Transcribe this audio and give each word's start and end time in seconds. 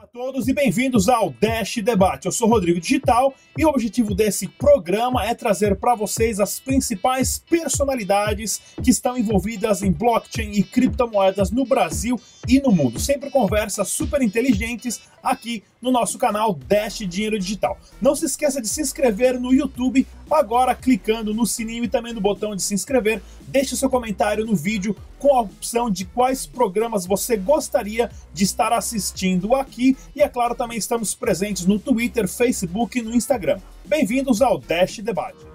Olá 0.00 0.06
a 0.06 0.12
todos 0.12 0.48
e 0.48 0.54
bem-vindos 0.54 1.10
ao 1.10 1.28
Dash 1.28 1.76
Debate. 1.76 2.24
Eu 2.24 2.32
sou 2.32 2.48
Rodrigo 2.48 2.80
Digital 2.80 3.34
e 3.58 3.66
o 3.66 3.68
objetivo 3.68 4.14
desse 4.14 4.48
programa 4.48 5.26
é 5.26 5.34
trazer 5.34 5.76
para 5.76 5.94
vocês 5.94 6.40
as 6.40 6.58
principais 6.58 7.38
personalidades 7.38 8.62
que 8.82 8.90
estão 8.90 9.18
envolvidas 9.18 9.82
em 9.82 9.92
blockchain 9.92 10.52
e 10.52 10.62
criptomoedas 10.62 11.50
no 11.50 11.66
Brasil 11.66 12.18
e 12.48 12.58
no 12.60 12.72
mundo. 12.72 12.98
Sempre 12.98 13.30
conversas 13.30 13.88
super 13.88 14.22
inteligentes 14.22 15.02
aqui 15.22 15.62
no 15.80 15.90
nosso 15.90 16.18
canal 16.18 16.54
Dash 16.54 16.98
Dinheiro 16.98 17.38
Digital. 17.38 17.78
Não 18.00 18.14
se 18.14 18.26
esqueça 18.26 18.60
de 18.60 18.68
se 18.68 18.80
inscrever 18.80 19.40
no 19.40 19.52
YouTube 19.52 20.06
agora 20.30 20.74
clicando 20.74 21.34
no 21.34 21.46
sininho 21.46 21.84
e 21.84 21.88
também 21.88 22.12
no 22.12 22.20
botão 22.20 22.54
de 22.54 22.62
se 22.62 22.74
inscrever. 22.74 23.22
Deixe 23.48 23.76
seu 23.76 23.90
comentário 23.90 24.44
no 24.44 24.54
vídeo 24.54 24.96
com 25.18 25.34
a 25.36 25.40
opção 25.40 25.90
de 25.90 26.04
quais 26.04 26.46
programas 26.46 27.06
você 27.06 27.36
gostaria 27.36 28.10
de 28.32 28.44
estar 28.44 28.72
assistindo 28.72 29.54
aqui 29.54 29.96
e 30.14 30.22
é 30.22 30.28
claro 30.28 30.54
também 30.54 30.78
estamos 30.78 31.14
presentes 31.14 31.66
no 31.66 31.78
Twitter, 31.78 32.28
Facebook 32.28 32.98
e 32.98 33.02
no 33.02 33.14
Instagram. 33.14 33.58
Bem-vindos 33.84 34.40
ao 34.40 34.58
Dash 34.58 34.98
Debate. 34.98 35.49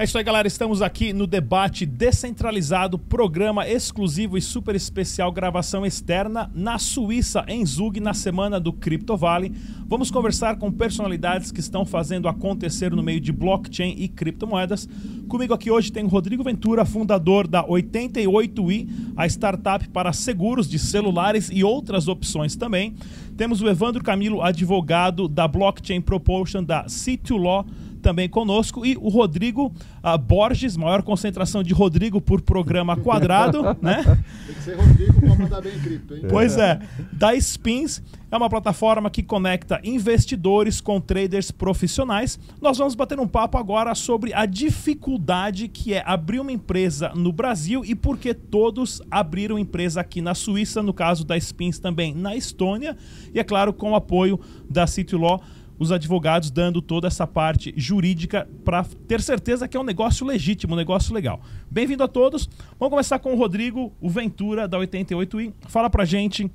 É 0.00 0.04
isso 0.04 0.16
aí, 0.16 0.24
galera. 0.24 0.48
Estamos 0.48 0.80
aqui 0.80 1.12
no 1.12 1.26
debate 1.26 1.84
descentralizado, 1.84 2.98
programa 2.98 3.68
exclusivo 3.68 4.38
e 4.38 4.40
super 4.40 4.74
especial, 4.74 5.30
gravação 5.30 5.84
externa 5.84 6.50
na 6.54 6.78
Suíça, 6.78 7.44
em 7.46 7.66
Zug, 7.66 8.00
na 8.00 8.14
semana 8.14 8.58
do 8.58 8.72
Crypto 8.72 9.14
Valley. 9.14 9.52
Vamos 9.86 10.10
conversar 10.10 10.56
com 10.56 10.72
personalidades 10.72 11.52
que 11.52 11.60
estão 11.60 11.84
fazendo 11.84 12.28
acontecer 12.28 12.92
no 12.92 13.02
meio 13.02 13.20
de 13.20 13.30
blockchain 13.30 13.94
e 13.98 14.08
criptomoedas. 14.08 14.88
Comigo 15.28 15.52
aqui 15.52 15.70
hoje 15.70 15.92
tem 15.92 16.02
o 16.02 16.08
Rodrigo 16.08 16.42
Ventura, 16.42 16.86
fundador 16.86 17.46
da 17.46 17.62
88i, 17.62 18.88
a 19.14 19.26
startup 19.26 19.86
para 19.90 20.14
seguros 20.14 20.66
de 20.66 20.78
celulares 20.78 21.50
e 21.52 21.62
outras 21.62 22.08
opções 22.08 22.56
também. 22.56 22.94
Temos 23.36 23.60
o 23.60 23.68
Evandro 23.68 24.02
Camilo, 24.02 24.40
advogado 24.40 25.28
da 25.28 25.46
Blockchain 25.46 26.00
Propulsion 26.00 26.64
da 26.64 26.86
C2 26.86 27.36
Law 27.38 27.66
também 28.00 28.28
conosco. 28.28 28.84
E 28.84 28.96
o 28.96 29.08
Rodrigo 29.08 29.66
uh, 30.02 30.18
Borges, 30.18 30.76
maior 30.76 31.02
concentração 31.02 31.62
de 31.62 31.72
Rodrigo 31.72 32.20
por 32.20 32.40
programa 32.40 32.96
quadrado, 32.96 33.62
né? 33.80 34.02
Tem 34.46 34.54
que 34.54 34.62
ser 34.62 34.76
Rodrigo 34.76 35.20
para 35.20 35.34
mandar 35.36 35.60
bem 35.60 35.78
cripto, 35.78 36.14
hein? 36.14 36.22
Pois 36.28 36.56
é. 36.56 36.80
Da 37.12 37.34
Spins 37.38 38.02
é 38.30 38.36
uma 38.36 38.48
plataforma 38.48 39.10
que 39.10 39.22
conecta 39.22 39.80
investidores 39.82 40.80
com 40.80 41.00
traders 41.00 41.50
profissionais. 41.50 42.38
Nós 42.60 42.78
vamos 42.78 42.94
bater 42.94 43.18
um 43.18 43.26
papo 43.26 43.58
agora 43.58 43.94
sobre 43.94 44.32
a 44.32 44.46
dificuldade 44.46 45.66
que 45.66 45.92
é 45.92 46.02
abrir 46.06 46.40
uma 46.40 46.52
empresa 46.52 47.12
no 47.14 47.32
Brasil 47.32 47.84
e 47.84 47.94
por 47.94 48.18
que 48.18 48.32
todos 48.32 49.02
abriram 49.10 49.58
empresa 49.58 50.00
aqui 50.00 50.22
na 50.22 50.34
Suíça, 50.34 50.82
no 50.82 50.94
caso 50.94 51.24
da 51.24 51.36
Spins 51.36 51.78
também 51.78 52.14
na 52.14 52.36
Estônia, 52.36 52.96
e 53.34 53.40
é 53.40 53.44
claro, 53.44 53.72
com 53.72 53.92
o 53.92 53.96
apoio 53.96 54.38
da 54.68 54.86
City 54.86 55.16
Law 55.16 55.42
os 55.80 55.90
advogados 55.90 56.50
dando 56.50 56.82
toda 56.82 57.08
essa 57.08 57.26
parte 57.26 57.72
jurídica 57.74 58.46
para 58.62 58.84
ter 59.08 59.22
certeza 59.22 59.66
que 59.66 59.78
é 59.78 59.80
um 59.80 59.84
negócio 59.84 60.26
legítimo, 60.26 60.74
um 60.74 60.76
negócio 60.76 61.14
legal. 61.14 61.40
Bem-vindo 61.70 62.04
a 62.04 62.08
todos. 62.08 62.50
Vamos 62.78 62.90
começar 62.90 63.18
com 63.18 63.32
o 63.32 63.36
Rodrigo, 63.36 63.90
o 63.98 64.10
Ventura 64.10 64.68
da 64.68 64.78
88i. 64.78 65.54
Fala 65.68 65.88
pra 65.88 66.04
gente 66.04 66.50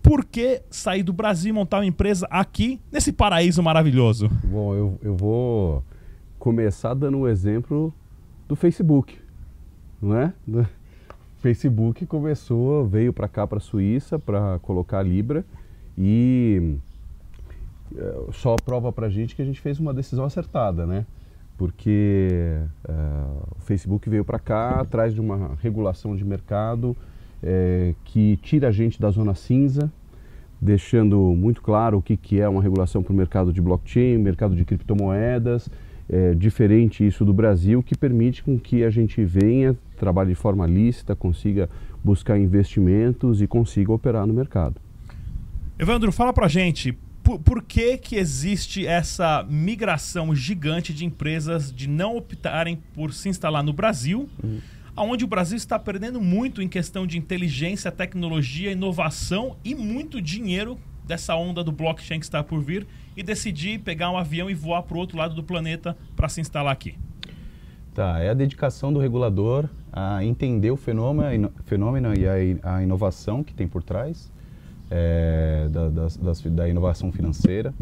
por 0.00 0.24
que 0.24 0.62
sair 0.70 1.02
do 1.02 1.12
Brasil 1.12 1.50
e 1.50 1.52
montar 1.52 1.78
uma 1.78 1.86
empresa 1.86 2.28
aqui, 2.30 2.80
nesse 2.92 3.12
paraíso 3.12 3.60
maravilhoso? 3.64 4.28
Bom, 4.44 4.74
eu, 4.76 4.98
eu 5.02 5.16
vou 5.16 5.82
começar 6.38 6.94
dando 6.94 7.18
um 7.18 7.26
exemplo 7.26 7.92
do 8.46 8.54
Facebook, 8.54 9.18
não 10.00 10.16
é? 10.16 10.32
O 10.46 10.64
Facebook 11.42 12.06
começou, 12.06 12.86
veio 12.86 13.12
para 13.12 13.26
cá, 13.26 13.44
para 13.44 13.58
Suíça, 13.58 14.20
para 14.20 14.60
colocar 14.60 15.02
Libra 15.02 15.44
e 15.98 16.76
só 18.32 18.56
prova 18.56 18.92
para 18.92 19.06
a 19.06 19.10
gente 19.10 19.34
que 19.34 19.42
a 19.42 19.44
gente 19.44 19.60
fez 19.60 19.78
uma 19.78 19.92
decisão 19.92 20.24
acertada, 20.24 20.86
né? 20.86 21.06
Porque 21.56 22.58
uh, 22.88 23.56
o 23.56 23.60
Facebook 23.60 24.08
veio 24.08 24.24
para 24.24 24.38
cá 24.38 24.80
atrás 24.80 25.14
de 25.14 25.20
uma 25.20 25.56
regulação 25.62 26.16
de 26.16 26.24
mercado 26.24 26.96
é, 27.42 27.94
que 28.04 28.38
tira 28.42 28.68
a 28.68 28.70
gente 28.70 29.00
da 29.00 29.10
zona 29.10 29.34
cinza, 29.34 29.90
deixando 30.60 31.18
muito 31.34 31.60
claro 31.60 31.98
o 31.98 32.02
que, 32.02 32.16
que 32.16 32.40
é 32.40 32.48
uma 32.48 32.62
regulação 32.62 33.02
para 33.02 33.12
o 33.12 33.16
mercado 33.16 33.52
de 33.52 33.60
blockchain, 33.60 34.18
mercado 34.18 34.54
de 34.54 34.64
criptomoedas, 34.64 35.68
é, 36.08 36.34
diferente 36.34 37.06
isso 37.06 37.24
do 37.24 37.32
Brasil, 37.32 37.82
que 37.82 37.96
permite 37.96 38.42
com 38.42 38.58
que 38.58 38.84
a 38.84 38.90
gente 38.90 39.24
venha, 39.24 39.76
trabalhe 39.96 40.30
de 40.30 40.34
forma 40.36 40.66
lícita, 40.66 41.16
consiga 41.16 41.68
buscar 42.04 42.38
investimentos 42.38 43.42
e 43.42 43.46
consiga 43.46 43.92
operar 43.92 44.26
no 44.26 44.34
mercado. 44.34 44.76
Evandro, 45.78 46.12
fala 46.12 46.32
para 46.32 46.46
gente, 46.46 46.96
por, 47.22 47.38
por, 47.38 47.62
que, 47.62 47.96
que 47.96 48.16
existe 48.16 48.86
essa 48.86 49.44
migração 49.48 50.34
gigante 50.34 50.92
de 50.92 51.04
empresas 51.04 51.72
de 51.72 51.88
não 51.88 52.16
optarem 52.16 52.76
por 52.94 53.12
se 53.12 53.28
instalar 53.28 53.62
no 53.62 53.72
Brasil, 53.72 54.28
uhum. 54.42 54.60
onde 54.96 55.24
o 55.24 55.28
Brasil 55.28 55.56
está 55.56 55.78
perdendo 55.78 56.20
muito 56.20 56.60
em 56.60 56.68
questão 56.68 57.06
de 57.06 57.18
inteligência, 57.18 57.90
tecnologia, 57.92 58.72
inovação 58.72 59.56
e 59.64 59.74
muito 59.74 60.20
dinheiro 60.20 60.78
dessa 61.04 61.34
onda 61.34 61.62
do 61.62 61.72
blockchain 61.72 62.18
que 62.18 62.24
está 62.24 62.42
por 62.42 62.62
vir 62.62 62.86
e 63.16 63.22
decidir 63.22 63.80
pegar 63.80 64.10
um 64.10 64.16
avião 64.16 64.50
e 64.50 64.54
voar 64.54 64.82
para 64.82 64.96
o 64.96 65.00
outro 65.00 65.18
lado 65.18 65.34
do 65.34 65.42
planeta 65.42 65.96
para 66.16 66.28
se 66.28 66.40
instalar 66.40 66.72
aqui? 66.72 66.96
Tá, 67.94 68.20
é 68.20 68.30
a 68.30 68.34
dedicação 68.34 68.90
do 68.92 68.98
regulador 68.98 69.68
a 69.92 70.24
entender 70.24 70.70
o 70.70 70.76
fenômeno, 70.76 71.52
fenômeno 71.64 72.14
e 72.14 72.26
a, 72.26 72.76
a 72.76 72.82
inovação 72.82 73.44
que 73.44 73.52
tem 73.52 73.68
por 73.68 73.82
trás 73.82 74.31
é, 74.94 75.68
da, 75.70 75.88
da, 76.50 76.68
inovação 76.68 77.10
financeira. 77.10 77.72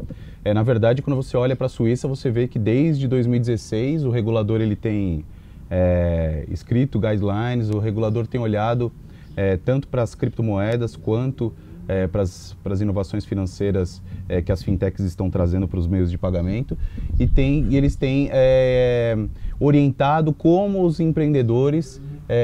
É, 0.44 0.54
na 0.54 0.62
verdade, 0.62 1.02
quando 1.02 1.16
você 1.16 1.36
olha 1.36 1.56
para 1.56 1.66
a 1.66 1.68
Suíça, 1.68 2.06
você 2.06 2.30
vê 2.30 2.46
que 2.46 2.58
desde 2.58 3.08
2016 3.08 4.04
o 4.04 4.10
regulador 4.10 4.60
ele 4.60 4.76
tem 4.76 5.24
é, 5.68 6.44
escrito 6.48 7.00
guidelines, 7.00 7.68
o 7.68 7.80
regulador 7.80 8.28
tem 8.28 8.40
olhado 8.40 8.92
é, 9.36 9.56
tanto 9.56 9.88
para 9.88 10.02
as 10.02 10.14
criptomoedas 10.14 10.94
quanto 10.94 11.52
é, 11.88 12.06
para 12.06 12.22
as 12.22 12.80
inovações 12.80 13.24
financeiras 13.24 14.00
é, 14.28 14.40
que 14.40 14.52
as 14.52 14.62
fintechs 14.62 15.04
estão 15.04 15.28
trazendo 15.28 15.66
para 15.66 15.80
os 15.80 15.88
meios 15.88 16.12
de 16.12 16.16
pagamento 16.16 16.78
e, 17.18 17.26
tem, 17.26 17.66
e 17.70 17.76
eles 17.76 17.96
têm 17.96 18.28
é, 18.30 19.18
orientado 19.58 20.32
como 20.32 20.84
os 20.84 21.00
empreendedores 21.00 22.00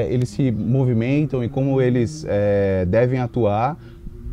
eles 0.09 0.27
se 0.27 0.51
movimentam 0.51 1.41
e 1.41 1.47
como 1.47 1.81
eles 1.81 2.25
devem 2.89 3.21
atuar 3.21 3.77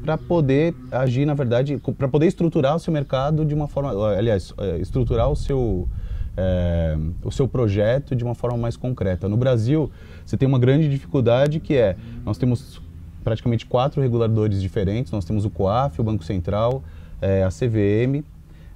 para 0.04 0.18
poder 0.18 0.74
agir, 0.92 1.24
na 1.24 1.32
verdade, 1.32 1.80
para 1.96 2.06
poder 2.06 2.26
estruturar 2.26 2.76
o 2.76 2.78
seu 2.78 2.92
mercado 2.92 3.42
de 3.42 3.54
uma 3.54 3.66
forma, 3.66 3.90
aliás, 4.14 4.52
é, 4.58 4.76
estruturar 4.76 5.30
o 5.30 5.34
seu, 5.34 5.88
é, 6.36 6.94
o 7.22 7.30
seu 7.30 7.48
projeto 7.48 8.14
de 8.14 8.22
uma 8.22 8.34
forma 8.34 8.58
mais 8.58 8.76
concreta. 8.76 9.30
No 9.30 9.36
Brasil, 9.38 9.90
você 10.24 10.36
tem 10.36 10.46
uma 10.46 10.58
grande 10.58 10.90
dificuldade 10.90 11.58
que 11.58 11.74
é, 11.74 11.96
nós 12.22 12.36
temos 12.36 12.82
praticamente 13.24 13.64
quatro 13.64 14.02
reguladores 14.02 14.60
diferentes, 14.60 15.10
nós 15.10 15.24
temos 15.24 15.46
o 15.46 15.50
COAF, 15.50 15.98
o 15.98 16.04
Banco 16.04 16.22
Central, 16.22 16.84
é, 17.22 17.42
a 17.42 17.48
CVM 17.48 18.22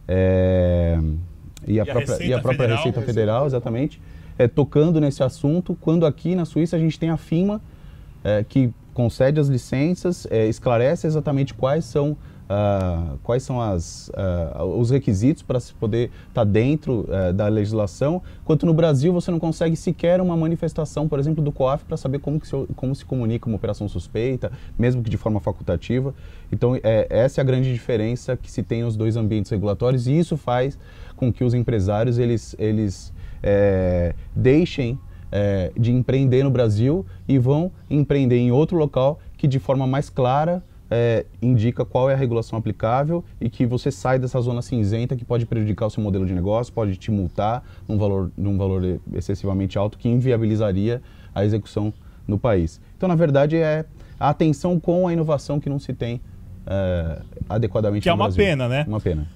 é, 0.09 0.99
e, 1.67 1.79
a 1.79 1.83
e, 1.83 1.87
própria, 1.87 2.17
a 2.17 2.23
e 2.25 2.33
a 2.33 2.41
própria 2.41 2.63
Federal, 2.63 2.77
Receita 2.79 3.03
Federal, 3.03 3.47
exatamente, 3.47 4.01
é, 4.39 4.49
tocando 4.49 4.99
nesse 4.99 5.23
assunto, 5.23 5.77
quando 5.79 6.07
aqui 6.07 6.35
na 6.35 6.47
Suíça 6.47 6.77
a 6.77 6.79
gente 6.79 6.99
tem 6.99 7.11
a 7.11 7.19
FIMA, 7.19 7.61
que 8.49 8.71
concede 8.99 9.39
as 9.39 9.47
licenças, 9.47 10.27
é, 10.29 10.49
esclarece 10.49 11.07
exatamente 11.07 11.55
quais 11.55 11.85
são, 11.85 12.17
uh, 12.51 13.17
quais 13.23 13.45
são 13.45 13.61
as, 13.61 14.09
uh, 14.09 14.65
os 14.77 14.91
requisitos 14.91 15.41
para 15.41 15.61
se 15.61 15.73
poder 15.73 16.11
estar 16.29 16.41
tá 16.41 16.45
dentro 16.45 17.07
uh, 17.09 17.33
da 17.33 17.47
legislação, 17.47 18.21
quanto 18.45 18.67
no 18.67 18.75
Brasil 18.75 19.13
você 19.13 19.31
não 19.31 19.39
consegue 19.39 19.77
sequer 19.77 20.21
uma 20.21 20.37
manifestação, 20.37 21.07
por 21.07 21.21
exemplo, 21.21 21.45
do 21.45 21.53
COAF 21.53 21.85
para 21.85 21.97
saber 21.97 22.19
como, 22.19 22.45
se, 22.45 22.51
como 22.75 22.93
se 22.93 23.05
comunica 23.05 23.47
uma 23.47 23.55
operação 23.55 23.89
suspeita, 23.89 24.51
mesmo 24.77 25.01
que 25.01 25.09
de 25.09 25.17
forma 25.17 25.39
facultativa. 25.39 26.13
Então, 26.51 26.75
é, 26.83 27.07
essa 27.09 27.41
é 27.41 27.43
a 27.43 27.45
grande 27.45 27.73
diferença 27.73 28.37
que 28.37 28.51
se 28.51 28.65
tem 28.65 28.83
nos 28.83 28.97
dois 28.97 29.15
ambientes 29.15 29.49
regulatórios 29.49 30.09
e 30.09 30.19
isso 30.19 30.37
faz 30.37 30.77
com 31.15 31.33
que 31.33 31.45
os 31.45 31.55
empresários 31.55 32.19
eles, 32.19 32.57
eles 32.59 33.13
é, 33.45 34.13
deixem 34.35 34.99
é, 35.31 35.73
de 35.77 35.93
empreender 35.93 36.43
no 36.43 36.51
Brasil 36.51 37.05
e 37.27 37.39
vão 37.39 37.71
empreender 37.91 38.39
em 38.39 38.51
outro 38.51 38.77
local 38.77 39.19
que 39.37 39.47
de 39.47 39.59
forma 39.59 39.87
mais 39.87 40.09
clara 40.11 40.63
é, 40.91 41.27
indica 41.43 41.85
qual 41.85 42.09
é 42.09 42.15
a 42.15 42.17
regulação 42.17 42.59
aplicável 42.59 43.23
e 43.41 43.51
que 43.51 43.67
você 43.67 43.91
sai 43.91 44.19
dessa 44.19 44.41
zona 44.41 44.63
cinzenta 44.63 45.15
que 45.15 45.25
pode 45.25 45.45
prejudicar 45.45 45.87
o 45.87 45.91
seu 45.91 46.03
modelo 46.03 46.25
de 46.25 46.33
negócio, 46.35 46.73
pode 46.73 46.97
te 46.97 47.11
multar 47.11 47.63
num 47.87 47.99
valor, 47.99 48.31
num 48.37 48.57
valor 48.57 49.01
excessivamente 49.13 49.77
alto 49.79 49.99
que 49.99 50.09
inviabilizaria 50.09 51.03
a 51.35 51.45
execução 51.45 51.93
no 52.27 52.39
país. 52.39 52.81
Então, 52.97 53.09
na 53.09 53.15
verdade, 53.15 53.57
é 53.57 53.85
a 54.19 54.31
atenção 54.31 54.81
com 54.81 55.07
a 55.07 55.13
inovação 55.13 55.61
que 55.61 55.69
não 55.69 55.79
se 55.79 55.93
tem 55.93 56.21
é, 56.67 57.23
adequadamente 57.49 58.03
Que 58.03 58.09
é 58.09 58.13
no 58.13 58.17
uma 58.17 58.25
Brasil. 58.25 58.45
pena, 58.45 58.69
né? 58.69 58.85
Uma 58.89 59.01
pena. 59.01 59.27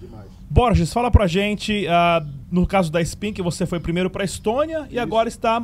Borges, 0.50 0.93
fala 0.93 1.11
pra 1.11 1.27
gente, 1.27 1.87
uh, 1.87 2.27
no 2.52 2.66
caso 2.66 2.93
da 2.93 3.00
Spin, 3.00 3.32
que 3.32 3.43
você 3.43 3.64
foi 3.64 3.81
primeiro 3.81 4.10
para 4.10 4.22
a 4.22 4.26
Estônia 4.26 4.87
e 4.90 4.99
agora 4.99 5.26
está 5.26 5.60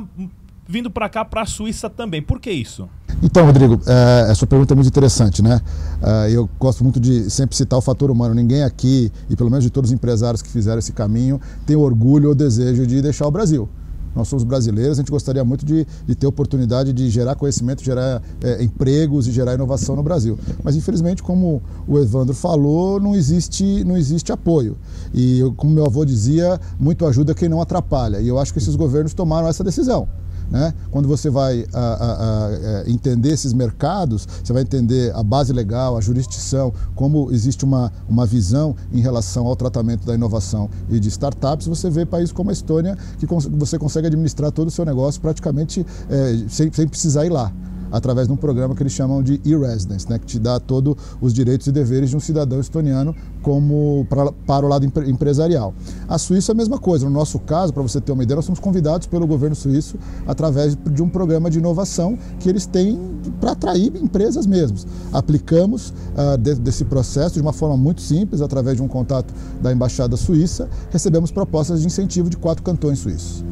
vindo 0.67 0.89
para 0.89 1.07
cá, 1.07 1.23
para 1.23 1.43
a 1.43 1.45
Suíça 1.45 1.89
também. 1.89 2.21
Por 2.21 2.39
que 2.39 2.51
isso? 2.51 2.89
Então, 3.21 3.45
Rodrigo, 3.45 3.79
é, 3.85 4.31
a 4.31 4.35
sua 4.35 4.47
pergunta 4.47 4.73
é 4.73 4.75
muito 4.75 4.87
interessante, 4.87 5.41
né? 5.41 5.61
É, 6.01 6.31
eu 6.31 6.49
gosto 6.59 6.83
muito 6.83 6.99
de 6.99 7.29
sempre 7.29 7.55
citar 7.55 7.77
o 7.77 7.81
fator 7.81 8.09
humano. 8.09 8.33
Ninguém 8.33 8.63
aqui, 8.63 9.11
e 9.29 9.35
pelo 9.35 9.49
menos 9.49 9.63
de 9.63 9.69
todos 9.69 9.91
os 9.91 9.93
empresários 9.93 10.41
que 10.41 10.49
fizeram 10.49 10.79
esse 10.79 10.93
caminho, 10.93 11.39
tem 11.65 11.75
orgulho 11.75 12.29
ou 12.29 12.35
desejo 12.35 12.87
de 12.87 13.01
deixar 13.01 13.27
o 13.27 13.31
Brasil. 13.31 13.69
Nós 14.15 14.27
somos 14.27 14.43
brasileiros, 14.43 14.97
a 14.97 15.01
gente 15.01 15.11
gostaria 15.11 15.43
muito 15.43 15.65
de, 15.65 15.85
de 16.05 16.15
ter 16.15 16.27
oportunidade 16.27 16.91
de 16.93 17.09
gerar 17.09 17.35
conhecimento, 17.35 17.83
gerar 17.83 18.21
é, 18.41 18.63
empregos 18.63 19.27
e 19.27 19.31
gerar 19.31 19.53
inovação 19.53 19.95
no 19.95 20.03
Brasil. 20.03 20.37
Mas 20.63 20.75
infelizmente, 20.75 21.21
como 21.21 21.61
o 21.87 21.97
Evandro 21.99 22.35
falou, 22.35 22.99
não 22.99 23.15
existe, 23.15 23.83
não 23.83 23.97
existe 23.97 24.31
apoio. 24.31 24.77
E 25.13 25.41
como 25.55 25.73
meu 25.73 25.85
avô 25.85 26.03
dizia, 26.03 26.59
muito 26.79 27.05
ajuda 27.05 27.33
quem 27.33 27.49
não 27.49 27.61
atrapalha. 27.61 28.19
E 28.19 28.27
eu 28.27 28.39
acho 28.39 28.51
que 28.53 28.59
esses 28.59 28.75
governos 28.75 29.13
tomaram 29.13 29.47
essa 29.47 29.63
decisão. 29.63 30.07
Né? 30.49 30.73
Quando 30.89 31.07
você 31.07 31.29
vai 31.29 31.65
a, 31.73 31.79
a, 31.79 32.47
a, 32.47 32.51
é, 32.51 32.83
entender 32.87 33.29
esses 33.29 33.53
mercados, 33.53 34.27
você 34.43 34.51
vai 34.51 34.63
entender 34.63 35.13
a 35.15 35.21
base 35.21 35.53
legal, 35.53 35.95
a 35.95 36.01
jurisdição, 36.01 36.73
como 36.95 37.31
existe 37.31 37.63
uma, 37.63 37.91
uma 38.07 38.25
visão 38.25 38.75
em 38.91 38.99
relação 38.99 39.45
ao 39.45 39.55
tratamento 39.55 40.05
da 40.05 40.15
inovação 40.15 40.69
e 40.89 40.99
de 40.99 41.07
startups, 41.09 41.67
você 41.67 41.89
vê 41.89 42.05
países 42.05 42.31
como 42.31 42.49
a 42.49 42.53
Estônia 42.53 42.97
que 43.19 43.27
você 43.27 43.77
consegue 43.77 44.07
administrar 44.07 44.51
todo 44.51 44.69
o 44.69 44.71
seu 44.71 44.85
negócio 44.85 45.21
praticamente 45.21 45.85
é, 46.09 46.45
sem, 46.47 46.71
sem 46.73 46.87
precisar 46.87 47.25
ir 47.25 47.29
lá 47.29 47.51
através 47.91 48.27
de 48.27 48.33
um 48.33 48.37
programa 48.37 48.75
que 48.75 48.83
eles 48.83 48.93
chamam 48.93 49.21
de 49.21 49.39
e-residence, 49.43 50.09
né, 50.09 50.19
que 50.19 50.25
te 50.25 50.39
dá 50.39 50.59
todos 50.59 50.95
os 51.21 51.33
direitos 51.33 51.67
e 51.67 51.71
deveres 51.71 52.09
de 52.09 52.17
um 52.17 52.19
cidadão 52.19 52.59
estoniano 52.59 53.15
como 53.41 54.05
pra, 54.09 54.31
para 54.31 54.65
o 54.65 54.69
lado 54.69 54.85
empre, 54.85 55.09
empresarial. 55.09 55.73
A 56.07 56.17
Suíça 56.17 56.51
é 56.51 56.53
a 56.53 56.55
mesma 56.55 56.77
coisa. 56.77 57.05
No 57.05 57.11
nosso 57.11 57.39
caso, 57.39 57.73
para 57.73 57.81
você 57.81 58.01
ter 58.01 58.11
uma 58.11 58.23
ideia, 58.23 58.35
nós 58.35 58.45
somos 58.45 58.59
convidados 58.59 59.07
pelo 59.07 59.25
governo 59.25 59.55
suíço 59.55 59.97
através 60.27 60.75
de 60.75 61.01
um 61.01 61.09
programa 61.09 61.49
de 61.49 61.59
inovação 61.59 62.17
que 62.39 62.49
eles 62.49 62.65
têm 62.65 62.99
para 63.39 63.51
atrair 63.51 63.95
empresas 63.95 64.45
mesmos. 64.45 64.85
Aplicamos 65.11 65.89
uh, 65.89 66.37
de, 66.37 66.55
desse 66.55 66.85
processo 66.85 67.35
de 67.35 67.41
uma 67.41 67.53
forma 67.53 67.77
muito 67.77 68.01
simples, 68.01 68.41
através 68.41 68.77
de 68.77 68.83
um 68.83 68.87
contato 68.87 69.33
da 69.61 69.71
embaixada 69.71 70.17
suíça, 70.17 70.69
recebemos 70.91 71.31
propostas 71.31 71.81
de 71.81 71.87
incentivo 71.87 72.29
de 72.29 72.37
quatro 72.37 72.63
cantões 72.63 72.99
suíços 72.99 73.43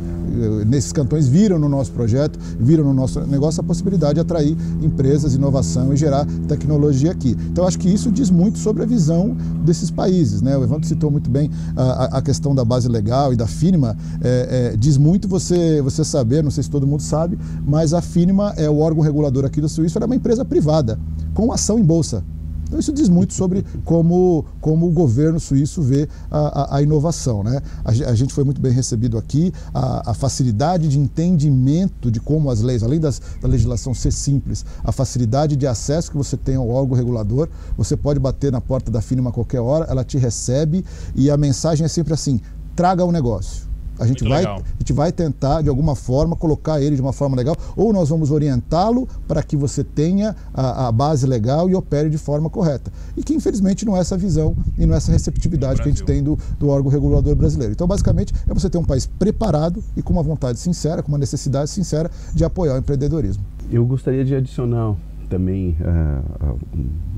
nesses 0.65 0.91
cantões 0.91 1.27
viram 1.27 1.57
no 1.57 1.69
nosso 1.69 1.91
projeto, 1.91 2.37
viram 2.59 2.83
no 2.83 2.93
nosso 2.93 3.19
negócio 3.21 3.61
a 3.61 3.63
possibilidade 3.63 4.15
de 4.15 4.19
atrair 4.27 4.55
empresas, 4.81 5.33
inovação 5.33 5.93
e 5.93 5.97
gerar 5.97 6.25
tecnologia 6.47 7.11
aqui. 7.11 7.35
Então, 7.49 7.65
acho 7.65 7.79
que 7.79 7.89
isso 7.89 8.11
diz 8.11 8.29
muito 8.29 8.59
sobre 8.59 8.83
a 8.83 8.85
visão 8.85 9.35
desses 9.63 9.89
países. 9.89 10.41
Né? 10.41 10.55
O 10.57 10.63
Evandro 10.63 10.85
citou 10.85 11.09
muito 11.09 11.29
bem 11.29 11.49
a, 11.75 12.17
a 12.17 12.21
questão 12.21 12.53
da 12.53 12.65
base 12.65 12.89
legal 12.89 13.31
e 13.31 13.35
da 13.35 13.47
FINMA. 13.47 13.95
É, 14.21 14.71
é, 14.73 14.77
diz 14.77 14.97
muito 14.97 15.27
você, 15.27 15.81
você 15.81 16.03
saber, 16.03 16.43
não 16.43 16.51
sei 16.51 16.63
se 16.63 16.69
todo 16.69 16.85
mundo 16.85 17.01
sabe, 17.01 17.39
mas 17.65 17.93
a 17.93 18.01
FINMA 18.01 18.53
é 18.57 18.69
o 18.69 18.79
órgão 18.79 19.01
regulador 19.01 19.45
aqui 19.45 19.61
da 19.61 19.69
Suíça, 19.69 19.99
é 19.99 20.05
uma 20.05 20.15
empresa 20.15 20.43
privada, 20.43 20.99
com 21.33 21.51
ação 21.51 21.79
em 21.79 21.83
bolsa. 21.83 22.23
Então 22.67 22.79
isso 22.79 22.91
diz 22.91 23.07
muito 23.09 23.33
sobre 23.33 23.65
como, 23.85 24.45
como 24.59 24.87
o 24.87 24.91
governo 24.91 25.39
suíço 25.39 25.81
vê 25.81 26.07
a, 26.29 26.37
a, 26.37 26.77
a 26.77 26.81
inovação. 26.81 27.43
Né? 27.43 27.61
A, 27.83 27.89
a, 27.89 28.15
gente 28.15 28.33
foi 28.33 28.43
muito 28.43 28.59
bem 28.61 28.71
recebido 28.71 29.17
aqui, 29.17 29.53
a, 29.73 30.13
facilidade 30.13 30.87
de 30.87 30.99
entendimento 30.99 32.11
de 32.11 32.19
como 32.19 32.51
as 32.51 32.61
leis, 32.61 32.83
além 32.83 32.99
das, 32.99 33.21
da 33.41 33.47
legislação 33.47 33.93
ser 33.93 34.11
simples, 34.11 34.65
a 34.83 34.91
facilidade 34.91 35.55
de 35.55 35.65
acesso 35.65 36.11
que 36.11 36.17
você 36.17 36.35
tem 36.35 36.55
ao 36.55 36.69
órgão 36.69 36.95
regulador, 36.95 37.47
você 37.77 37.95
pode 37.95 38.19
bater 38.19 38.51
na 38.51 38.59
porta 38.59 38.91
da 38.91 39.01
FINMA 39.01 39.29
a 39.29 39.33
qualquer 39.33 39.61
hora, 39.61 39.85
ela 39.85 40.03
te 40.03 40.17
recebe 40.17 40.83
e 41.15 41.31
a 41.31 41.37
mensagem 41.37 41.85
é 41.85 41.87
sempre 41.87 42.13
assim, 42.13 42.41
traga 42.75 43.03
o 43.05 43.09
um 43.09 43.11
negócio. 43.11 43.66
A 43.99 44.05
gente, 44.05 44.27
vai, 44.27 44.45
a 44.45 44.61
gente 44.79 44.93
vai 44.93 45.11
tentar, 45.11 45.61
de 45.61 45.69
alguma 45.69 45.95
forma, 45.95 46.35
colocar 46.35 46.81
ele 46.81 46.95
de 46.95 47.01
uma 47.01 47.13
forma 47.13 47.35
legal, 47.35 47.55
ou 47.75 47.91
nós 47.91 48.09
vamos 48.09 48.31
orientá-lo 48.31 49.07
para 49.27 49.41
que 49.41 49.55
você 49.55 49.83
tenha 49.83 50.35
a, 50.53 50.87
a, 50.87 50.91
base 50.91 51.25
legal 51.25 51.69
e 51.69 51.75
opere 51.75 52.09
de 52.09 52.17
forma 52.17 52.49
correta. 52.49 52.91
E 53.15 53.23
que, 53.23 53.33
infelizmente, 53.33 53.85
não 53.85 53.97
é 53.97 53.99
essa 53.99 54.17
visão 54.17 54.55
e 54.77 54.85
não 54.85 54.93
é 54.93 54.97
essa 54.97 55.11
receptividade 55.11 55.81
que 55.81 55.87
a 55.87 55.91
gente 55.91 56.03
tem 56.03 56.21
do, 56.21 56.37
do 56.59 56.69
órgão 56.69 56.91
regulador 56.91 57.35
brasileiro. 57.35 57.73
Então, 57.73 57.87
basicamente, 57.87 58.33
é 58.47 58.53
você 58.53 58.69
ter 58.69 58.77
um 58.77 58.85
país 58.85 59.05
preparado 59.05 59.83
e 59.95 60.01
com 60.01 60.13
uma 60.13 60.23
vontade 60.23 60.59
sincera, 60.59 61.01
com 61.01 61.09
uma 61.09 61.17
necessidade 61.17 61.69
sincera 61.69 62.11
de 62.33 62.43
apoiar 62.43 62.75
o 62.75 62.77
empreendedorismo. 62.77 63.43
Eu 63.71 63.85
gostaria 63.85 64.23
de 64.23 64.35
adicionar 64.35 64.95
também 65.29 65.75
uh, 65.81 66.57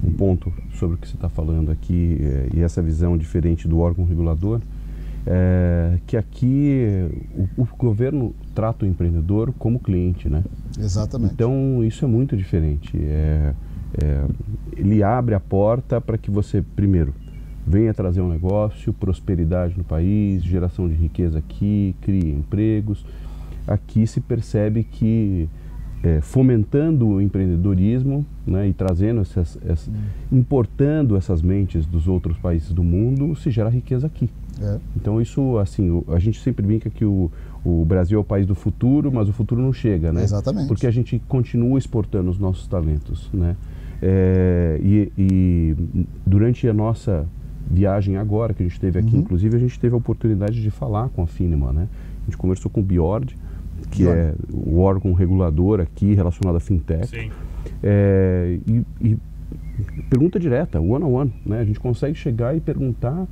um 0.03 0.11
ponto 0.13 0.51
sobre 0.79 0.95
o 0.95 0.97
que 0.97 1.07
você 1.07 1.15
está 1.15 1.29
falando 1.29 1.71
aqui 1.71 2.17
uh, 2.19 2.57
e 2.57 2.61
essa 2.61 2.81
visão 2.81 3.17
diferente 3.17 3.67
do 3.67 3.79
órgão 3.79 4.05
regulador 4.05 4.59
é, 5.25 5.97
que 6.07 6.17
aqui 6.17 7.09
o, 7.57 7.63
o, 7.63 7.67
governo 7.77 8.33
trata 8.55 8.85
o 8.85 8.87
empreendedor 8.87 9.53
como 9.57 9.79
cliente, 9.79 10.29
né? 10.29 10.43
Exatamente. 10.77 11.33
Então 11.33 11.83
isso 11.83 12.05
é 12.05 12.07
muito 12.07 12.35
diferente. 12.37 12.97
É, 12.97 13.53
é, 14.01 14.23
ele 14.77 15.03
abre 15.03 15.35
a 15.35 15.39
porta 15.39 15.99
para 15.99 16.17
que 16.17 16.31
você, 16.31 16.61
primeiro, 16.75 17.13
venha 17.65 17.93
trazer 17.93 18.21
um 18.21 18.29
negócio, 18.29 18.93
prosperidade 18.93 19.77
no 19.77 19.83
país, 19.83 20.43
geração 20.43 20.87
de 20.87 20.95
riqueza 20.95 21.39
aqui, 21.39 21.95
crie 22.01 22.31
empregos. 22.31 23.05
Aqui 23.67 24.07
se 24.07 24.19
percebe 24.19 24.83
que 24.83 25.47
é, 26.03 26.21
fomentando 26.21 27.07
o 27.07 27.21
empreendedorismo 27.21 28.25
né, 28.47 28.67
e 28.69 28.73
trazendo 28.73 29.21
essas, 29.21 29.57
essas 29.65 29.87
hum. 29.87 30.37
importando 30.37 31.15
essas 31.15 31.41
mentes 31.41 31.85
dos 31.85 32.07
outros 32.07 32.37
países 32.37 32.71
do 32.71 32.83
mundo, 32.83 33.35
se 33.35 33.51
gera 33.51 33.69
riqueza 33.69 34.07
aqui. 34.07 34.29
É. 34.61 34.77
Então 34.95 35.21
isso, 35.21 35.57
assim, 35.57 36.03
a 36.09 36.19
gente 36.19 36.41
sempre 36.41 36.65
brinca 36.65 36.89
que 36.89 37.05
o, 37.05 37.31
o 37.63 37.85
Brasil 37.85 38.17
é 38.17 38.21
o 38.21 38.23
país 38.23 38.45
do 38.45 38.55
futuro, 38.55 39.11
mas 39.11 39.29
o 39.29 39.33
futuro 39.33 39.61
não 39.61 39.73
chega, 39.73 40.11
né? 40.11 40.23
Exatamente. 40.23 40.67
Porque 40.67 40.87
a 40.87 40.91
gente 40.91 41.21
continua 41.27 41.77
exportando 41.77 42.29
os 42.29 42.37
nossos 42.37 42.67
talentos, 42.67 43.29
né? 43.33 43.55
É, 44.01 44.79
e, 44.81 45.11
e, 45.17 45.75
durante 46.25 46.67
a 46.67 46.73
nossa 46.73 47.25
viagem 47.69 48.17
agora, 48.17 48.53
que 48.53 48.63
a 48.63 48.65
gente 48.65 48.79
teve 48.79 48.99
aqui, 48.99 49.13
uhum. 49.15 49.21
inclusive, 49.21 49.55
a 49.55 49.59
gente 49.59 49.77
teve 49.77 49.93
a 49.93 49.97
oportunidade 49.97 50.61
de 50.61 50.71
falar 50.71 51.09
com 51.09 51.21
a 51.21 51.27
Finema, 51.27 51.73
né? 51.73 51.87
A 52.21 52.25
gente 52.25 52.37
conversou 52.37 52.71
com 52.71 52.79
o 52.79 52.83
Biord, 52.83 53.37
que 53.89 54.07
é 54.07 54.33
o 54.51 54.79
órgão 54.79 55.13
regulador 55.13 55.79
aqui 55.79 56.13
relacionado 56.13 56.55
à 56.55 56.59
fintech. 56.59 57.07
Sim. 57.07 57.31
É, 57.81 58.59
e, 58.67 58.85
e 59.01 59.17
pergunta 60.09 60.39
direta, 60.39 60.79
one 60.79 61.03
on 61.03 61.13
one, 61.13 61.33
né? 61.45 61.59
A 61.59 61.65
gente 61.65 61.79
consegue 61.79 62.15
chegar 62.15 62.55
e 62.55 62.59
perguntar 62.59 63.27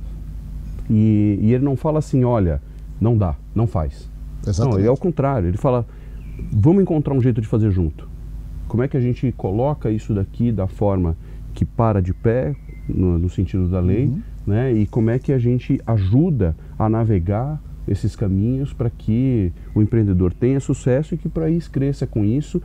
e, 0.88 1.38
e 1.40 1.54
ele 1.54 1.64
não 1.64 1.76
fala 1.76 1.98
assim, 1.98 2.24
olha, 2.24 2.60
não 3.00 3.16
dá, 3.16 3.36
não 3.54 3.66
faz. 3.66 4.10
Exatamente. 4.46 4.74
Não, 4.74 4.80
ele 4.80 4.88
é 4.88 4.90
o 4.90 4.96
contrário, 4.96 5.48
ele 5.48 5.58
fala, 5.58 5.86
vamos 6.52 6.82
encontrar 6.82 7.14
um 7.14 7.20
jeito 7.20 7.40
de 7.40 7.46
fazer 7.46 7.70
junto. 7.70 8.08
Como 8.66 8.82
é 8.82 8.88
que 8.88 8.96
a 8.96 9.00
gente 9.00 9.32
coloca 9.32 9.90
isso 9.90 10.14
daqui 10.14 10.52
da 10.52 10.66
forma 10.66 11.16
que 11.54 11.64
para 11.64 12.00
de 12.00 12.12
pé, 12.12 12.54
no, 12.88 13.18
no 13.18 13.28
sentido 13.28 13.68
da 13.68 13.80
lei, 13.80 14.06
uhum. 14.06 14.22
né? 14.46 14.72
E 14.72 14.86
como 14.86 15.10
é 15.10 15.18
que 15.18 15.32
a 15.32 15.38
gente 15.38 15.80
ajuda 15.86 16.56
a 16.78 16.88
navegar 16.88 17.60
esses 17.88 18.14
caminhos 18.14 18.72
para 18.72 18.90
que 18.90 19.52
o 19.74 19.82
empreendedor 19.82 20.32
tenha 20.32 20.60
sucesso 20.60 21.14
e 21.14 21.18
que 21.18 21.26
o 21.26 21.30
país 21.30 21.68
cresça 21.68 22.06
com 22.06 22.24
isso 22.24 22.62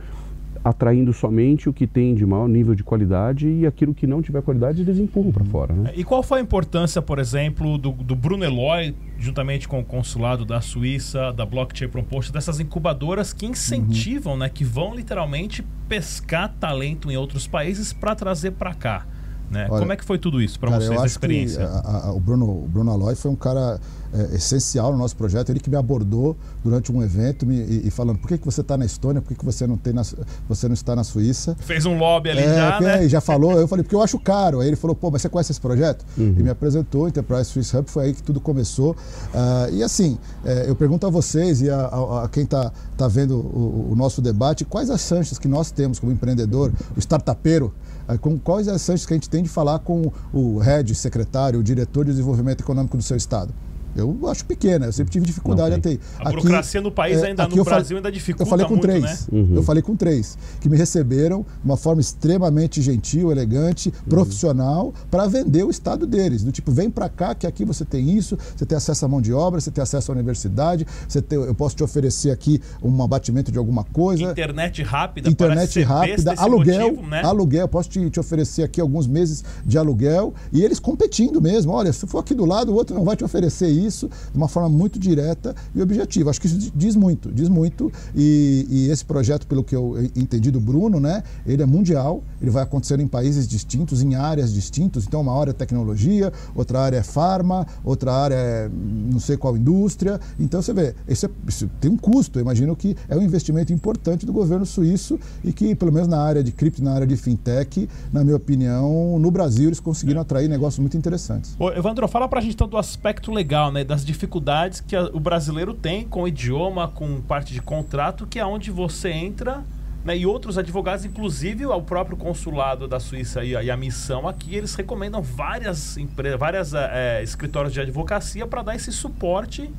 atraindo 0.64 1.12
somente 1.12 1.68
o 1.68 1.72
que 1.72 1.86
tem 1.86 2.14
de 2.14 2.24
maior 2.24 2.48
nível 2.48 2.74
de 2.74 2.82
qualidade 2.82 3.46
e 3.46 3.66
aquilo 3.66 3.94
que 3.94 4.06
não 4.06 4.22
tiver 4.22 4.40
qualidade 4.40 4.80
eles 4.80 4.98
empurram 4.98 5.30
para 5.30 5.44
fora. 5.44 5.74
Né? 5.74 5.92
E 5.94 6.02
qual 6.02 6.22
foi 6.22 6.38
a 6.38 6.42
importância, 6.42 7.02
por 7.02 7.18
exemplo, 7.18 7.76
do, 7.76 7.92
do 7.92 8.16
Bruno 8.16 8.44
Eloy, 8.44 8.94
juntamente 9.18 9.68
com 9.68 9.78
o 9.80 9.84
consulado 9.84 10.44
da 10.44 10.62
Suíça, 10.62 11.32
da 11.34 11.44
Blockchain 11.44 11.88
Proposta, 11.88 12.32
dessas 12.32 12.60
incubadoras 12.60 13.34
que 13.34 13.44
incentivam, 13.44 14.32
uhum. 14.32 14.38
né, 14.38 14.48
que 14.48 14.64
vão 14.64 14.94
literalmente 14.94 15.62
pescar 15.86 16.54
talento 16.58 17.10
em 17.10 17.16
outros 17.16 17.46
países 17.46 17.92
para 17.92 18.14
trazer 18.14 18.52
para 18.52 18.72
cá? 18.72 19.06
Né? 19.50 19.66
Olha, 19.70 19.80
Como 19.80 19.92
é 19.92 19.96
que 19.96 20.04
foi 20.04 20.18
tudo 20.18 20.40
isso 20.40 20.58
para 20.58 20.70
vocês, 20.78 21.00
a 21.00 21.06
experiência? 21.06 21.66
A, 21.66 22.08
a, 22.08 22.12
o, 22.12 22.20
Bruno, 22.20 22.46
o 22.46 22.68
Bruno 22.68 22.90
Aloy 22.90 23.14
foi 23.14 23.30
um 23.30 23.36
cara 23.36 23.78
é, 24.12 24.36
essencial 24.36 24.92
no 24.92 24.98
nosso 24.98 25.16
projeto, 25.16 25.50
ele 25.50 25.60
que 25.60 25.68
me 25.68 25.76
abordou 25.76 26.36
durante 26.62 26.92
um 26.92 27.02
evento 27.02 27.44
me, 27.44 27.56
e, 27.56 27.88
e, 27.88 27.90
falando 27.90 28.18
por 28.18 28.28
que, 28.28 28.38
que 28.38 28.44
você 28.44 28.60
está 28.60 28.76
na 28.76 28.84
Estônia, 28.84 29.20
por 29.20 29.28
que, 29.28 29.34
que 29.34 29.44
você, 29.44 29.66
não 29.66 29.76
tem 29.76 29.92
na, 29.92 30.02
você 30.48 30.68
não 30.68 30.74
está 30.74 30.94
na 30.94 31.04
Suíça. 31.04 31.56
Fez 31.60 31.84
um 31.84 31.98
lobby 31.98 32.30
ali 32.30 32.42
é, 32.42 32.54
já, 32.54 32.80
né? 32.80 33.08
Já 33.08 33.20
falou, 33.20 33.58
eu 33.58 33.66
falei, 33.66 33.82
porque 33.82 33.96
eu 33.96 34.02
acho 34.02 34.18
caro. 34.18 34.60
Aí 34.60 34.68
ele 34.68 34.76
falou, 34.76 34.94
pô, 34.94 35.10
mas 35.10 35.22
você 35.22 35.28
conhece 35.28 35.52
esse 35.52 35.60
projeto? 35.60 36.04
Uhum. 36.16 36.34
E 36.38 36.42
me 36.42 36.50
apresentou, 36.50 37.08
Enterprise 37.08 37.46
Swiss 37.46 37.74
Hub, 37.74 37.90
foi 37.90 38.04
aí 38.04 38.14
que 38.14 38.22
tudo 38.22 38.40
começou. 38.40 38.92
Uh, 38.92 39.74
e 39.74 39.82
assim, 39.82 40.18
é, 40.44 40.68
eu 40.68 40.76
pergunto 40.76 41.06
a 41.06 41.10
vocês 41.10 41.60
e 41.60 41.68
a, 41.68 41.80
a, 41.80 42.24
a 42.24 42.28
quem 42.28 42.44
está 42.44 42.72
tá 42.96 43.08
vendo 43.08 43.36
o, 43.36 43.88
o 43.92 43.96
nosso 43.96 44.22
debate, 44.22 44.64
quais 44.64 44.90
as 44.90 45.00
chances 45.00 45.38
que 45.38 45.48
nós 45.48 45.70
temos 45.70 45.98
como 45.98 46.12
empreendedor, 46.12 46.72
o 46.96 47.00
startupeiro, 47.00 47.74
com 48.20 48.38
quais 48.38 48.68
as 48.68 48.82
chances 48.82 49.06
que 49.06 49.12
a 49.12 49.16
gente 49.16 49.28
tem 49.28 49.42
de 49.42 49.48
falar 49.48 49.78
com 49.78 50.12
o 50.32 50.58
head, 50.58 50.94
secretário, 50.94 51.60
o 51.60 51.62
diretor 51.62 52.04
de 52.04 52.10
desenvolvimento 52.10 52.60
econômico 52.60 52.96
do 52.96 53.02
seu 53.02 53.16
estado? 53.16 53.52
Eu 53.96 54.18
acho 54.28 54.44
pequena, 54.44 54.86
eu 54.86 54.92
sempre 54.92 55.12
tive 55.12 55.26
dificuldade 55.26 55.80
tem. 55.80 55.94
a 55.94 55.96
ter. 55.98 56.00
A 56.18 56.30
burocracia 56.30 56.80
no 56.80 56.90
país 56.90 57.22
é, 57.22 57.26
ainda, 57.28 57.44
aqui 57.44 57.54
no 57.54 57.60
eu 57.60 57.64
falei- 57.64 57.78
Brasil 57.80 57.96
ainda 57.96 58.10
dificulta 58.12 58.42
Eu 58.42 58.46
falei 58.46 58.66
com 58.66 58.72
muito, 58.74 58.82
três. 58.82 59.02
né? 59.02 59.18
Uhum. 59.32 59.54
Eu 59.54 59.62
falei 59.62 59.82
com 59.82 59.96
três. 59.96 60.36
Que 60.60 60.68
me 60.68 60.76
receberam 60.76 61.42
de 61.42 61.64
uma 61.64 61.76
forma 61.76 62.00
extremamente 62.00 62.82
gentil, 62.82 63.30
elegante, 63.30 63.92
profissional, 64.08 64.92
para 65.10 65.26
vender 65.26 65.64
o 65.64 65.70
estado 65.70 66.06
deles. 66.06 66.42
Do 66.42 66.50
tipo, 66.52 66.72
vem 66.72 66.90
para 66.90 67.08
cá 67.08 67.34
que 67.34 67.46
aqui 67.46 67.64
você 67.64 67.84
tem 67.84 68.10
isso, 68.16 68.36
você 68.56 68.64
tem 68.66 68.76
acesso 68.76 69.04
à 69.04 69.08
mão 69.08 69.20
de 69.20 69.32
obra, 69.32 69.60
você 69.60 69.70
tem 69.70 69.82
acesso 69.82 70.10
à 70.10 70.14
universidade, 70.14 70.86
você 71.08 71.20
tem, 71.22 71.38
eu 71.38 71.54
posso 71.54 71.76
te 71.76 71.84
oferecer 71.84 72.30
aqui 72.30 72.60
um 72.82 73.02
abatimento 73.02 73.52
de 73.52 73.58
alguma 73.58 73.84
coisa. 73.84 74.24
Internet 74.24 74.82
rápida, 74.82 75.28
Internet 75.28 75.82
rápida, 75.82 76.34
aluguel, 76.36 76.88
motivo, 76.90 77.08
né? 77.08 77.22
aluguel, 77.22 77.68
posso 77.68 77.88
te, 77.90 78.10
te 78.10 78.18
oferecer 78.20 78.62
aqui 78.62 78.80
alguns 78.80 79.06
meses 79.06 79.44
de 79.64 79.78
aluguel 79.78 80.34
e 80.52 80.62
eles 80.64 80.78
competindo 80.80 81.40
mesmo. 81.40 81.72
Olha, 81.72 81.92
se 81.92 82.06
for 82.06 82.18
aqui 82.18 82.34
do 82.34 82.44
lado, 82.44 82.72
o 82.72 82.74
outro 82.74 82.94
não 82.96 83.04
vai 83.04 83.16
te 83.16 83.24
oferecer 83.24 83.68
isso 83.68 83.83
de 83.88 84.36
uma 84.36 84.48
forma 84.48 84.68
muito 84.68 84.98
direta 84.98 85.54
e 85.74 85.82
objetiva. 85.82 86.30
Acho 86.30 86.40
que 86.40 86.46
isso 86.46 86.72
diz 86.74 86.96
muito, 86.96 87.30
diz 87.32 87.48
muito. 87.48 87.92
E, 88.14 88.66
e 88.70 88.90
esse 88.90 89.04
projeto, 89.04 89.46
pelo 89.46 89.62
que 89.64 89.74
eu 89.74 89.96
entendi 90.16 90.50
do 90.50 90.60
Bruno, 90.60 91.00
né, 91.00 91.22
ele 91.46 91.62
é 91.62 91.66
mundial, 91.66 92.22
ele 92.40 92.50
vai 92.50 92.62
acontecer 92.62 92.98
em 93.00 93.06
países 93.06 93.46
distintos, 93.46 94.02
em 94.02 94.14
áreas 94.14 94.52
distintas. 94.52 95.04
Então, 95.06 95.20
uma 95.20 95.38
área 95.38 95.50
é 95.50 95.54
tecnologia, 95.54 96.32
outra 96.54 96.80
área 96.80 96.98
é 96.98 97.02
farma, 97.02 97.66
outra 97.84 98.12
área 98.12 98.34
é 98.34 98.70
não 99.10 99.20
sei 99.20 99.36
qual 99.36 99.56
indústria. 99.56 100.20
Então, 100.38 100.60
você 100.62 100.72
vê, 100.72 100.94
isso, 101.08 101.26
é- 101.26 101.30
isso 101.48 101.70
tem 101.80 101.90
um 101.90 101.96
custo. 101.96 102.38
Eu 102.38 102.42
imagino 102.42 102.74
que 102.76 102.96
é 103.08 103.16
um 103.16 103.22
investimento 103.22 103.72
importante 103.72 104.26
do 104.26 104.32
governo 104.32 104.64
suíço 104.66 105.18
e 105.42 105.52
que, 105.52 105.74
pelo 105.74 105.92
menos 105.92 106.08
na 106.08 106.20
área 106.20 106.42
de 106.42 106.52
cripto, 106.52 106.82
na 106.82 106.92
área 106.92 107.06
de 107.06 107.16
fintech, 107.16 107.88
na 108.12 108.22
minha 108.24 108.36
opinião, 108.36 109.18
no 109.18 109.30
Brasil 109.30 109.68
eles 109.68 109.80
conseguiram 109.80 110.20
atrair 110.20 110.48
negócios 110.48 110.78
muito 110.78 110.96
interessantes. 110.96 111.54
Ô, 111.58 111.70
Evandro, 111.70 112.06
fala 112.08 112.28
pra 112.28 112.40
gente 112.40 112.54
então 112.54 112.68
do 112.68 112.76
aspecto 112.76 113.30
legal, 113.32 113.70
né? 113.74 113.84
Das 113.84 114.04
dificuldades 114.04 114.80
que 114.80 114.94
a- 114.96 115.10
o 115.12 115.20
brasileiro 115.20 115.74
tem 115.74 116.04
com 116.04 116.22
o 116.22 116.28
idioma, 116.28 116.88
com 116.88 117.20
parte 117.20 117.52
de 117.52 117.60
contrato, 117.60 118.26
que 118.26 118.38
é 118.38 118.46
onde 118.46 118.70
você 118.70 119.10
entra, 119.10 119.62
né? 120.04 120.16
E 120.16 120.24
outros 120.26 120.56
advogados, 120.58 121.04
inclusive 121.04 121.66
o 121.66 121.82
próprio 121.82 122.16
consulado 122.16 122.86
da 122.86 123.00
Suíça 123.00 123.42
e 123.44 123.56
a, 123.56 123.62
e 123.62 123.70
a 123.70 123.76
missão 123.76 124.28
aqui, 124.28 124.54
eles 124.54 124.74
recomendam 124.74 125.20
várias 125.22 125.96
empresas, 125.96 126.38
várias 126.38 126.72
eh, 126.74 127.22
escritórios 127.22 127.72
de 127.72 127.80
advocacia 127.80 128.46
para 128.46 128.62
dar 128.62 128.74
esse 128.76 128.92
suporte, 128.92 129.70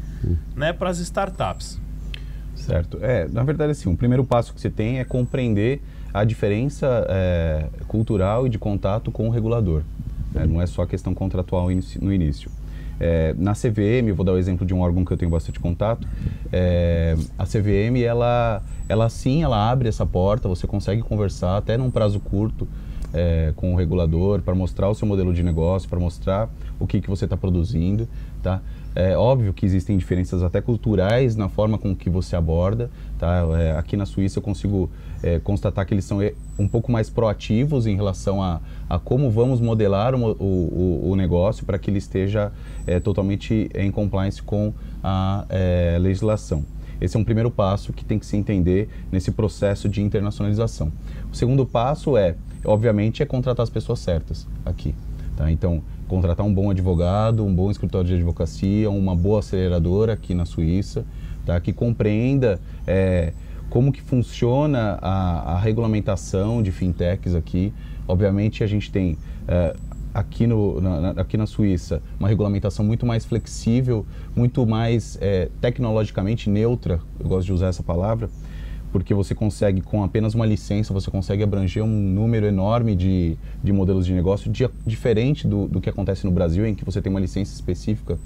né, 0.55 0.73
para 0.73 0.89
as 0.89 0.97
startups. 0.99 1.79
Certo. 2.55 2.97
É, 3.01 3.27
na 3.27 3.43
verdade, 3.43 3.71
assim, 3.71 3.87
o 3.91 3.95
primeiro 3.95 4.23
passo 4.25 4.53
que 4.53 4.59
você 4.59 4.69
tem 4.69 4.99
é 4.99 5.03
compreender 5.03 5.81
a 6.13 6.23
diferença 6.23 7.05
é, 7.09 7.67
cultural 7.87 8.47
e 8.47 8.49
de 8.49 8.57
contato 8.57 9.11
com 9.11 9.27
o 9.27 9.31
regulador. 9.31 9.83
né? 10.33 10.45
Não 10.45 10.59
é 10.61 10.65
só 10.65 10.81
a 10.83 10.87
questão 10.87 11.13
contratual 11.13 11.67
no 12.01 12.11
início. 12.13 12.49
É, 12.99 13.35
na 13.37 13.53
CVM, 13.53 14.13
vou 14.15 14.25
dar 14.25 14.33
o 14.33 14.37
exemplo 14.37 14.65
de 14.65 14.73
um 14.73 14.81
órgão 14.81 15.03
que 15.03 15.11
eu 15.11 15.17
tenho 15.17 15.31
bastante 15.31 15.59
contato. 15.59 16.07
é, 16.51 17.15
a 17.37 17.45
CVM, 17.45 18.01
ela, 18.03 18.61
ela 18.87 19.09
sim, 19.09 19.43
ela 19.43 19.69
abre 19.69 19.89
essa 19.89 20.05
porta. 20.05 20.47
Você 20.47 20.65
consegue 20.67 21.01
conversar 21.01 21.57
até 21.57 21.77
num 21.77 21.91
prazo 21.91 22.19
curto 22.19 22.67
é, 23.13 23.53
com 23.55 23.73
o 23.73 23.77
regulador 23.77 24.41
para 24.41 24.53
mostrar 24.53 24.89
o 24.89 24.95
seu 24.95 25.07
modelo 25.07 25.33
de 25.33 25.41
negócio, 25.41 25.89
para 25.89 25.99
mostrar 25.99 26.49
o 26.79 26.85
que, 26.85 26.99
que 26.99 27.09
você 27.09 27.25
está 27.25 27.37
produzindo, 27.37 28.07
tá? 28.43 28.61
É 28.95 29.17
óbvio 29.17 29.53
que 29.53 29.65
existem 29.65 29.97
diferenças 29.97 30.41
até 30.41 30.61
culturais 30.61 31.35
na 31.35 31.49
forma 31.49 31.77
com 31.77 31.93
que 31.93 32.09
você 32.09 32.33
aborda, 32.35 32.89
tá? 33.19 33.43
É, 33.59 33.77
aqui 33.77 33.97
na 33.97 34.05
Suíça 34.05 34.39
eu 34.39 34.43
consigo 34.43 34.89
é, 35.21 35.37
constatar 35.39 35.85
que 35.85 35.93
eles 35.93 36.05
são 36.05 36.21
é, 36.21 36.33
um 36.57 36.65
pouco 36.65 36.89
mais 36.91 37.09
proativos 37.09 37.87
em 37.87 37.95
relação 37.95 38.41
a, 38.41 38.61
a 38.89 38.97
como 38.97 39.29
vamos 39.29 39.59
modelar 39.59 40.15
o, 40.15 40.31
o- 40.31 41.09
o 41.11 41.15
negócio 41.17 41.65
para 41.65 41.77
que 41.77 41.89
ele 41.91 41.97
esteja 41.97 42.53
é, 42.87 42.97
totalmente 42.99 43.69
em 43.75 43.91
compliance 43.91 44.41
com 44.41 44.73
a 45.03 45.45
é, 45.49 45.97
legislação. 45.99 46.63
Esse 47.01 47.17
é 47.17 47.19
um 47.19 47.23
primeiro 47.25 47.51
passo 47.51 47.91
que 47.91 48.05
tem 48.05 48.17
que 48.17 48.25
se 48.25 48.37
entender 48.37 48.87
nesse 49.11 49.29
processo 49.29 49.89
de 49.89 50.01
internacionalização. 50.01 50.89
O 51.29 51.35
segundo 51.35 51.65
passo 51.65 52.15
é, 52.15 52.35
obviamente, 52.63 53.21
é 53.21 53.25
contratar 53.25 53.63
as 53.63 53.69
pessoas 53.69 53.99
certas 53.99 54.47
aqui. 54.65 54.95
Tá? 55.35 55.51
Então, 55.51 55.83
contratar 56.07 56.45
um 56.45 56.53
bom 56.53 56.69
advogado, 56.69 57.43
um 57.43 57.53
bom 57.53 57.71
escritório 57.71 58.07
de 58.07 58.13
advocacia, 58.15 58.89
uma 58.89 59.15
boa 59.15 59.39
aceleradora 59.39 60.13
aqui 60.13 60.33
na 60.33 60.45
Suíça, 60.45 61.05
tá? 61.45 61.59
que 61.59 61.73
compreenda 61.73 62.59
é, 62.85 63.33
como 63.69 63.91
que 63.91 64.01
funciona 64.01 64.99
a, 65.01 65.53
a 65.53 65.59
regulamentação 65.59 66.61
de 66.61 66.71
fintechs 66.71 67.33
aqui. 67.35 67.73
Obviamente, 68.07 68.63
a 68.63 68.67
gente 68.67 68.91
tem 68.91 69.17
é, 69.47 69.75
aqui, 70.13 70.47
no, 70.47 70.79
na, 70.79 71.09
aqui 71.11 71.35
na 71.35 71.45
Suíça 71.45 72.01
uma 72.19 72.29
regulamentação 72.29 72.85
muito 72.85 73.05
mais 73.05 73.25
flexível, 73.25 74.05
muito 74.35 74.65
mais 74.65 75.17
é, 75.19 75.49
tecnologicamente 75.59 76.49
neutra, 76.49 77.01
eu 77.19 77.27
gosto 77.27 77.47
de 77.47 77.53
usar 77.53 77.67
essa 77.67 77.83
palavra, 77.83 78.29
porque 78.95 79.13
você 79.13 79.35
consegue, 79.35 79.81
com 79.81 80.05
apenas 80.05 80.35
uma 80.35 80.45
licença, 80.45 80.93
você 80.93 81.11
consegue 81.11 81.43
abranger 81.43 81.83
um 81.83 81.87
número 81.89 82.45
enorme 82.45 82.95
de, 82.95 83.35
de 83.61 83.73
modelos 83.73 84.05
de 84.05 84.13
negócio, 84.13 84.49
di- 84.49 84.69
diferente 84.87 85.45
do, 85.45 85.67
do 85.67 85.81
que 85.81 85.89
acontece 85.89 86.25
no 86.25 86.31
Brasil, 86.31 86.65
em 86.65 86.73
que 86.73 86.85
você 86.85 87.01
tem 87.01 87.11
uma 87.11 87.19
licença 87.19 87.53
específica 87.53 88.17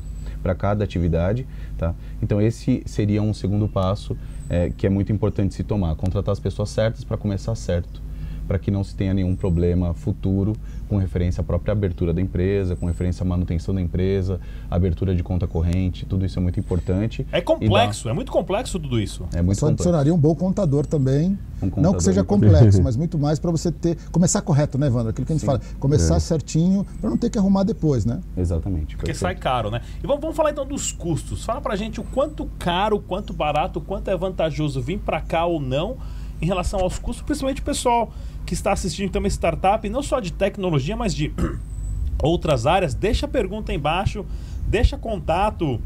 para 0.44 0.54
cada 0.54 0.84
atividade. 0.84 1.48
Tá? 1.76 1.96
Então, 2.22 2.40
esse 2.40 2.84
seria 2.86 3.20
um 3.20 3.34
segundo 3.34 3.68
passo 3.68 4.16
eh, 4.48 4.72
que 4.78 4.86
é 4.86 4.92
muito 4.92 5.12
importante 5.12 5.56
se 5.56 5.64
tomar: 5.64 5.96
contratar 5.96 6.34
as 6.34 6.40
pessoas 6.40 6.70
certas 6.70 7.04
para 7.04 7.18
começar 7.18 7.56
certo, 7.56 8.00
para 8.48 8.60
que 8.60 8.70
não 8.70 8.84
se 8.84 8.96
tenha 8.96 9.12
nenhum 9.12 9.36
problema 9.36 9.96
futuro 9.96 10.54
com 10.90 10.98
referência 10.98 11.42
à 11.42 11.44
própria 11.44 11.72
abertura 11.72 12.12
da 12.14 12.20
empresa, 12.22 12.76
com 12.76 12.88
referência 12.88 13.24
à 13.24 13.26
manutenção 13.26 13.74
da 13.76 13.80
empresa, 13.82 14.40
abertura 14.70 15.14
de 15.16 15.22
conta 15.22 15.48
corrente, 15.48 16.06
tudo 16.06 16.26
isso 16.26 16.40
é 16.40 16.42
muito 16.42 16.60
importante. 16.60 17.26
É 17.32 17.40
complexo, 17.40 18.10
é 18.10 18.14
muito 18.14 18.32
complexo 18.32 18.80
tudo 18.80 19.00
isso. 19.00 19.26
dá- 19.32 19.38
É 19.40 19.42
muito 19.42 19.60
Só 19.60 19.68
complexo. 19.68 19.84
adicionaria 19.90 20.14
um 20.14 20.18
bom 20.18 20.34
contador 20.34 20.86
também. 20.86 21.38
Um 21.62 21.66
não 21.66 21.70
contador 21.70 21.98
que 21.98 22.04
seja 22.04 22.24
complexo, 22.24 22.82
mas 22.82 22.96
muito 22.98 23.20
mais 23.20 23.38
para 23.38 23.52
você 23.52 23.72
ter. 23.72 23.98
Começar 24.12 24.42
correto, 24.42 24.78
né, 24.80 24.88
Evandro? 24.88 25.10
Aquilo 25.12 25.26
que 25.28 25.32
a 25.34 25.36
gente 25.36 25.42
Sim. 25.42 25.46
fala. 25.48 25.62
Começar 25.80 26.16
É. 26.16 26.20
certinho 26.20 26.86
para 27.00 27.10
não 27.10 27.18
ter 27.18 27.30
que 27.30 27.38
arrumar 27.38 27.64
depois, 27.64 28.04
né? 28.06 28.20
Exatamente. 28.36 28.96
Porque 28.96 29.12
perfeito. 29.12 29.20
sai 29.20 29.36
caro, 29.36 29.70
né? 29.70 29.82
E 30.04 30.08
vamos, 30.08 30.22
vamos 30.22 30.36
falar 30.36 30.50
então 30.52 30.66
dos 30.66 30.92
custos. 30.92 31.46
Fala 31.46 31.62
pra 31.62 31.76
gente 31.76 32.00
o 32.00 32.04
quanto 32.04 32.50
caro, 32.58 32.96
o 32.96 33.00
quanto 33.00 33.32
barato, 33.32 33.78
o 33.78 33.82
quanto 33.82 34.10
é 34.10 34.18
vantajoso 34.18 34.82
vir 34.82 34.98
pra 35.00 35.22
cá 35.22 35.46
ou 35.46 35.60
não 35.60 35.98
em 36.42 36.46
relação 36.46 36.80
aos 36.80 36.98
custos, 36.98 37.22
principalmente 37.24 37.62
o 37.62 37.66
pessoal 37.66 38.12
que 38.50 38.56
está 38.56 38.72
assistindo 38.72 39.12
também 39.12 39.30
startup, 39.30 39.88
não 39.90 40.02
só 40.02 40.20
de 40.20 40.34
tecnologia, 40.34 40.98
mas 40.98 41.14
de 41.14 41.32
outras 42.22 42.66
áreas. 42.66 42.96
Deixa 42.96 43.28
a 43.28 43.30
pergunta 43.30 43.72
aí 43.72 43.78
embaixo, 43.78 44.26
deixa 44.68 44.98
contato, 44.98 45.80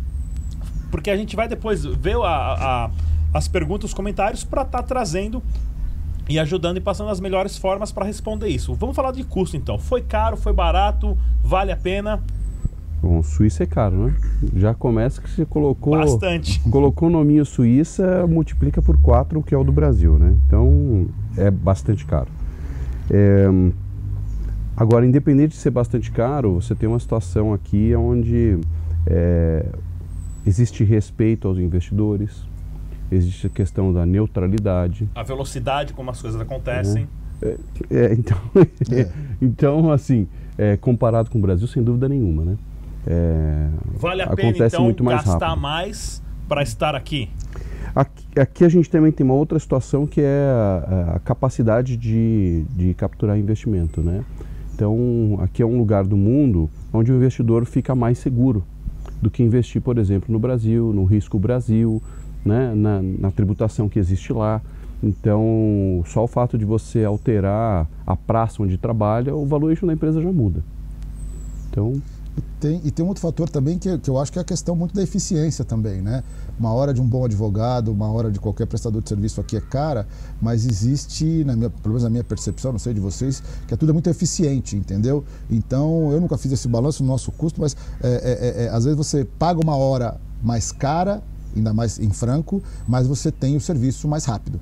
porque 0.89 1.09
a 1.11 1.17
gente 1.17 1.35
vai 1.35 1.45
depois 1.45 1.83
ver 1.83 2.15
a- 2.15 2.25
a- 2.85 2.91
as 3.33 3.49
perguntas, 3.49 3.89
os 3.89 3.93
comentários 3.93 4.45
para 4.45 4.61
estar 4.61 4.81
trazendo 4.83 5.43
e 6.29 6.39
ajudando 6.39 6.77
e 6.77 6.79
passando 6.79 7.09
as 7.09 7.19
melhores 7.19 7.57
formas 7.57 7.91
para 7.91 8.05
responder 8.05 8.47
isso. 8.47 8.73
Vamos 8.75 8.95
falar 8.95 9.11
de 9.11 9.25
custo 9.25 9.57
então. 9.57 9.77
Foi 9.77 10.01
caro, 10.01 10.37
foi 10.37 10.53
barato, 10.53 11.17
vale 11.43 11.69
a 11.69 11.75
pena? 11.75 12.23
Bom, 13.01 13.21
Suíça 13.21 13.63
é 13.63 13.65
caro, 13.65 14.05
né? 14.07 14.15
Já 14.55 14.73
começa 14.73 15.21
que 15.21 15.29
você 15.29 15.45
colocou. 15.45 15.97
Bastante. 15.97 16.61
Colocou 16.71 17.09
o 17.09 17.11
nominho 17.11 17.43
Suíça, 17.43 18.25
multiplica 18.25 18.81
por 18.81 18.97
4 19.01 19.37
o 19.37 19.43
que 19.43 19.53
é 19.53 19.57
o 19.57 19.65
do 19.65 19.73
Brasil, 19.73 20.17
né? 20.17 20.33
Então 20.47 21.07
é 21.35 21.51
bastante 21.51 22.05
caro. 22.05 22.29
É, 23.11 23.47
Agora, 24.75 25.05
independente 25.05 25.51
de 25.51 25.57
ser 25.57 25.69
bastante 25.69 26.11
caro, 26.11 26.55
você 26.55 26.73
tem 26.73 26.89
uma 26.89 26.99
situação 26.99 27.53
aqui 27.53 27.95
onde 27.95 28.57
é, 29.05 29.65
existe 30.45 30.83
respeito 30.83 31.47
aos 31.47 31.59
investidores, 31.59 32.43
existe 33.11 33.45
a 33.45 33.49
questão 33.51 33.93
da 33.93 34.03
neutralidade. 34.03 35.07
A 35.13 35.21
velocidade 35.21 35.93
como 35.93 36.09
as 36.09 36.19
coisas 36.19 36.41
acontecem. 36.41 37.07
É, 37.91 38.13
então, 38.13 38.37
É. 38.91 39.09
então, 39.39 39.91
assim, 39.91 40.27
é, 40.57 40.75
comparado 40.75 41.29
com 41.29 41.37
o 41.37 41.41
Brasil, 41.41 41.67
sem 41.67 41.83
dúvida 41.83 42.09
nenhuma, 42.09 42.43
né? 42.43 42.57
É, 43.05 43.67
Vale 43.99 44.23
a 44.23 44.29
pena 44.35 44.65
então 44.65 44.85
muito 44.85 45.03
mais 45.03 45.23
gastar 45.23 45.49
rápido. 45.49 45.61
mais 45.61 46.23
para 46.47 46.63
estar 46.63 46.95
aqui? 46.95 47.29
Aqui, 47.95 48.39
aqui 48.39 48.65
a 48.65 48.69
gente 48.69 48.89
também 48.89 49.11
tem 49.11 49.23
uma 49.23 49.33
outra 49.33 49.59
situação 49.59 50.07
que 50.07 50.21
é 50.21 50.47
a, 50.49 51.13
a 51.15 51.19
capacidade 51.19 51.95
de, 51.97 52.63
de 52.75 52.93
capturar 52.93 53.37
investimento, 53.37 54.01
né? 54.01 54.23
Então, 54.73 55.37
aqui 55.39 55.61
é 55.61 55.65
um 55.65 55.77
lugar 55.77 56.03
do 56.03 56.17
mundo 56.17 56.69
onde 56.91 57.11
o 57.11 57.15
investidor 57.15 57.65
fica 57.65 57.93
mais 57.93 58.17
seguro 58.17 58.63
do 59.21 59.29
que 59.29 59.43
investir, 59.43 59.81
por 59.81 59.97
exemplo, 59.97 60.31
no 60.31 60.39
Brasil, 60.39 60.91
no 60.91 61.05
risco 61.05 61.37
Brasil, 61.37 62.01
né? 62.43 62.73
na, 62.75 63.01
na 63.01 63.31
tributação 63.31 63.87
que 63.87 63.99
existe 63.99 64.33
lá. 64.33 64.61
Então, 65.01 66.01
só 66.05 66.23
o 66.23 66.27
fato 66.27 66.57
de 66.57 66.65
você 66.65 67.03
alterar 67.03 67.87
a 68.05 68.15
praça 68.15 68.63
onde 68.63 68.77
trabalha, 68.77 69.35
o 69.35 69.45
valuation 69.45 69.85
da 69.85 69.93
empresa 69.93 70.21
já 70.21 70.31
muda. 70.31 70.63
Então, 71.69 71.93
E 72.35 72.41
tem, 72.59 72.81
e 72.83 72.91
tem 72.91 73.05
um 73.05 73.09
outro 73.09 73.21
fator 73.21 73.47
também 73.47 73.77
que, 73.77 73.97
que 73.99 74.09
eu 74.09 74.17
acho 74.17 74.31
que 74.31 74.39
é 74.39 74.41
a 74.41 74.45
questão 74.45 74.75
muito 74.75 74.93
da 74.93 75.03
eficiência 75.03 75.63
também, 75.63 76.01
né? 76.01 76.23
Uma 76.59 76.71
hora 76.73 76.93
de 76.93 76.99
um 76.99 77.05
bom 77.05 77.25
advogado, 77.25 77.91
uma 77.91 78.11
hora 78.11 78.31
de 78.31 78.39
qualquer 78.39 78.65
prestador 78.65 79.01
de 79.01 79.09
serviço 79.09 79.39
aqui 79.39 79.55
é 79.57 79.61
cara, 79.61 80.07
mas 80.41 80.65
existe, 80.65 81.43
na 81.43 81.55
minha, 81.55 81.69
pelo 81.69 81.89
menos 81.89 82.03
na 82.03 82.09
minha 82.09 82.23
percepção, 82.23 82.71
não 82.71 82.79
sei 82.79 82.93
de 82.93 82.99
vocês, 82.99 83.43
que 83.67 83.73
é 83.73 83.77
tudo 83.77 83.91
é 83.91 83.93
muito 83.93 84.09
eficiente, 84.09 84.75
entendeu? 84.75 85.23
Então, 85.49 86.11
eu 86.11 86.19
nunca 86.19 86.37
fiz 86.37 86.51
esse 86.51 86.67
balanço 86.67 87.03
no 87.03 87.09
nosso 87.09 87.31
custo, 87.31 87.61
mas 87.61 87.75
é, 88.01 88.09
é, 88.09 88.63
é, 88.63 88.69
às 88.69 88.85
vezes 88.85 88.97
você 88.97 89.25
paga 89.25 89.59
uma 89.61 89.75
hora 89.75 90.19
mais 90.41 90.71
cara, 90.71 91.21
ainda 91.55 91.73
mais 91.73 91.99
em 91.99 92.09
franco, 92.09 92.63
mas 92.87 93.05
você 93.05 93.31
tem 93.31 93.55
o 93.55 93.61
serviço 93.61 94.07
mais 94.07 94.25
rápido. 94.25 94.59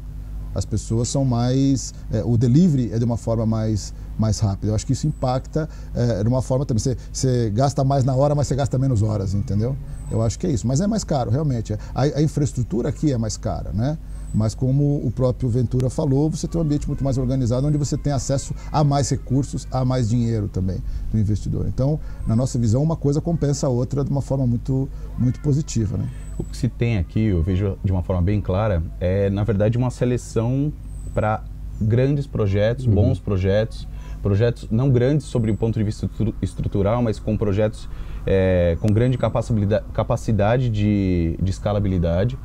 As 0.53 0.65
pessoas 0.65 1.07
são 1.07 1.23
mais. 1.23 1.93
É, 2.11 2.23
o 2.23 2.37
delivery 2.37 2.91
é 2.91 2.99
de 2.99 3.05
uma 3.05 3.17
forma 3.17 3.45
mais, 3.45 3.93
mais 4.17 4.39
rápida. 4.39 4.71
Eu 4.71 4.75
acho 4.75 4.85
que 4.85 4.93
isso 4.93 5.07
impacta 5.07 5.69
é, 5.93 6.23
de 6.23 6.29
uma 6.29 6.41
forma 6.41 6.65
também. 6.65 6.81
Você, 6.81 6.97
você 7.11 7.49
gasta 7.49 7.83
mais 7.83 8.03
na 8.03 8.15
hora, 8.15 8.35
mas 8.35 8.47
você 8.47 8.55
gasta 8.55 8.77
menos 8.77 9.01
horas, 9.01 9.33
entendeu? 9.33 9.75
Eu 10.09 10.21
acho 10.21 10.37
que 10.37 10.47
é 10.47 10.51
isso. 10.51 10.67
Mas 10.67 10.81
é 10.81 10.87
mais 10.87 11.03
caro, 11.03 11.31
realmente. 11.31 11.73
A, 11.95 12.01
a 12.01 12.21
infraestrutura 12.21 12.89
aqui 12.89 13.11
é 13.11 13.17
mais 13.17 13.37
cara, 13.37 13.71
né? 13.73 13.97
Mas 14.33 14.55
como 14.55 15.05
o 15.05 15.11
próprio 15.11 15.49
Ventura 15.49 15.89
falou, 15.89 16.29
você 16.29 16.47
tem 16.47 16.59
um 16.59 16.63
ambiente 16.63 16.87
muito 16.87 17.03
mais 17.03 17.17
organizado, 17.17 17.67
onde 17.67 17.77
você 17.77 17.97
tem 17.97 18.13
acesso 18.13 18.53
a 18.71 18.83
mais 18.83 19.09
recursos, 19.09 19.67
a 19.69 19.83
mais 19.83 20.09
dinheiro 20.09 20.47
também 20.47 20.77
do 21.11 21.19
investidor. 21.19 21.65
Então, 21.67 21.99
na 22.25 22.35
nossa 22.35 22.57
visão, 22.57 22.81
uma 22.81 22.95
coisa 22.95 23.19
compensa 23.19 23.67
a 23.67 23.69
outra 23.69 24.05
de 24.05 24.09
uma 24.09 24.21
forma 24.21 24.47
muito, 24.47 24.87
muito 25.17 25.41
positiva. 25.41 25.97
Né? 25.97 26.09
O 26.37 26.43
que 26.43 26.55
se 26.55 26.69
tem 26.69 26.97
aqui, 26.97 27.25
eu 27.25 27.43
vejo 27.43 27.77
de 27.83 27.91
uma 27.91 28.03
forma 28.03 28.21
bem 28.21 28.39
clara, 28.39 28.81
é 28.99 29.29
na 29.29 29.43
verdade 29.43 29.77
uma 29.77 29.91
seleção 29.91 30.71
para 31.13 31.43
grandes 31.81 32.25
projetos, 32.25 32.85
uhum. 32.85 32.93
bons 32.93 33.19
projetos, 33.19 33.87
projetos 34.21 34.67
não 34.69 34.89
grandes 34.89 35.25
sobre 35.25 35.51
o 35.51 35.55
ponto 35.55 35.77
de 35.77 35.83
vista 35.83 36.09
estrutural, 36.41 37.01
mas 37.01 37.19
com 37.19 37.35
projetos 37.35 37.89
é, 38.25 38.77
com 38.79 38.87
grande 38.87 39.17
capacidade, 39.17 40.69
de, 40.69 41.37
de 41.41 41.51
escalabilidade. 41.51 42.37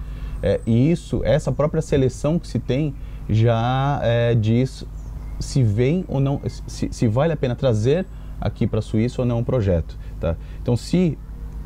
É, 0.42 0.60
e 0.66 0.90
isso, 0.90 1.22
essa 1.24 1.50
própria 1.50 1.82
seleção 1.82 2.38
que 2.38 2.46
se 2.46 2.58
tem 2.58 2.94
já 3.28 4.00
é, 4.02 4.34
diz 4.34 4.84
se 5.38 5.62
vem 5.62 6.04
ou 6.08 6.20
não, 6.20 6.40
se, 6.66 6.88
se 6.90 7.08
vale 7.08 7.32
a 7.32 7.36
pena 7.36 7.54
trazer 7.54 8.06
aqui 8.40 8.66
para 8.66 8.78
a 8.78 8.82
Suíça 8.82 9.22
ou 9.22 9.26
não 9.26 9.38
um 9.38 9.44
projeto. 9.44 9.98
Tá? 10.20 10.36
Então, 10.62 10.76
se, 10.76 11.18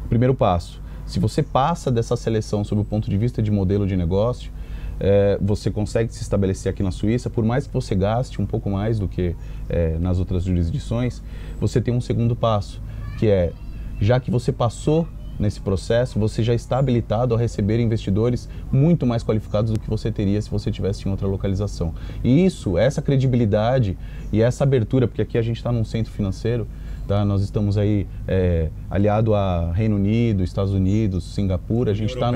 primeiro 0.08 0.34
passo, 0.34 0.80
se 1.06 1.18
você 1.18 1.42
passa 1.42 1.90
dessa 1.90 2.16
seleção 2.16 2.64
sob 2.64 2.80
o 2.80 2.84
ponto 2.84 3.10
de 3.10 3.16
vista 3.16 3.42
de 3.42 3.50
modelo 3.50 3.86
de 3.86 3.96
negócio, 3.96 4.52
é, 5.00 5.38
você 5.40 5.70
consegue 5.70 6.12
se 6.14 6.22
estabelecer 6.22 6.70
aqui 6.70 6.82
na 6.82 6.90
Suíça, 6.90 7.30
por 7.30 7.44
mais 7.44 7.66
que 7.66 7.72
você 7.72 7.94
gaste 7.94 8.40
um 8.40 8.46
pouco 8.46 8.68
mais 8.68 8.98
do 8.98 9.08
que 9.08 9.34
é, 9.68 9.98
nas 9.98 10.18
outras 10.18 10.44
jurisdições, 10.44 11.22
você 11.58 11.80
tem 11.80 11.92
um 11.92 12.00
segundo 12.00 12.36
passo, 12.36 12.80
que 13.18 13.26
é, 13.26 13.52
já 14.00 14.20
que 14.20 14.30
você 14.30 14.52
passou 14.52 15.08
nesse 15.38 15.58
processo, 15.58 16.18
você 16.18 16.42
já 16.42 16.54
está 16.54 16.78
habilitado 16.78 17.34
a 17.34 17.38
receber 17.38 17.80
investidores 17.80 18.46
muito 18.70 19.06
mais 19.06 19.24
qualificados 19.24 19.72
do 19.72 19.80
que 19.80 19.88
você 19.88 20.12
teria 20.12 20.40
se 20.40 20.50
você 20.50 20.70
tivesse 20.70 21.08
em 21.08 21.10
outra 21.10 21.26
localização. 21.26 21.94
E 22.22 22.44
isso, 22.44 22.76
essa 22.76 23.00
credibilidade 23.00 23.96
e 24.30 24.42
essa 24.42 24.64
abertura, 24.64 25.08
porque 25.08 25.22
aqui 25.22 25.38
a 25.38 25.42
gente 25.42 25.56
está 25.56 25.72
num 25.72 25.84
centro 25.84 26.12
financeiro, 26.12 26.68
tá? 27.10 27.24
nós 27.24 27.42
estamos 27.42 27.76
aí 27.76 28.06
é, 28.28 28.68
aliado 28.88 29.34
a 29.34 29.72
Reino 29.72 29.96
Unido, 29.96 30.44
Estados 30.44 30.72
Unidos, 30.72 31.34
Singapura, 31.34 31.90
a 31.90 31.94
gente 31.94 32.14
está 32.14 32.30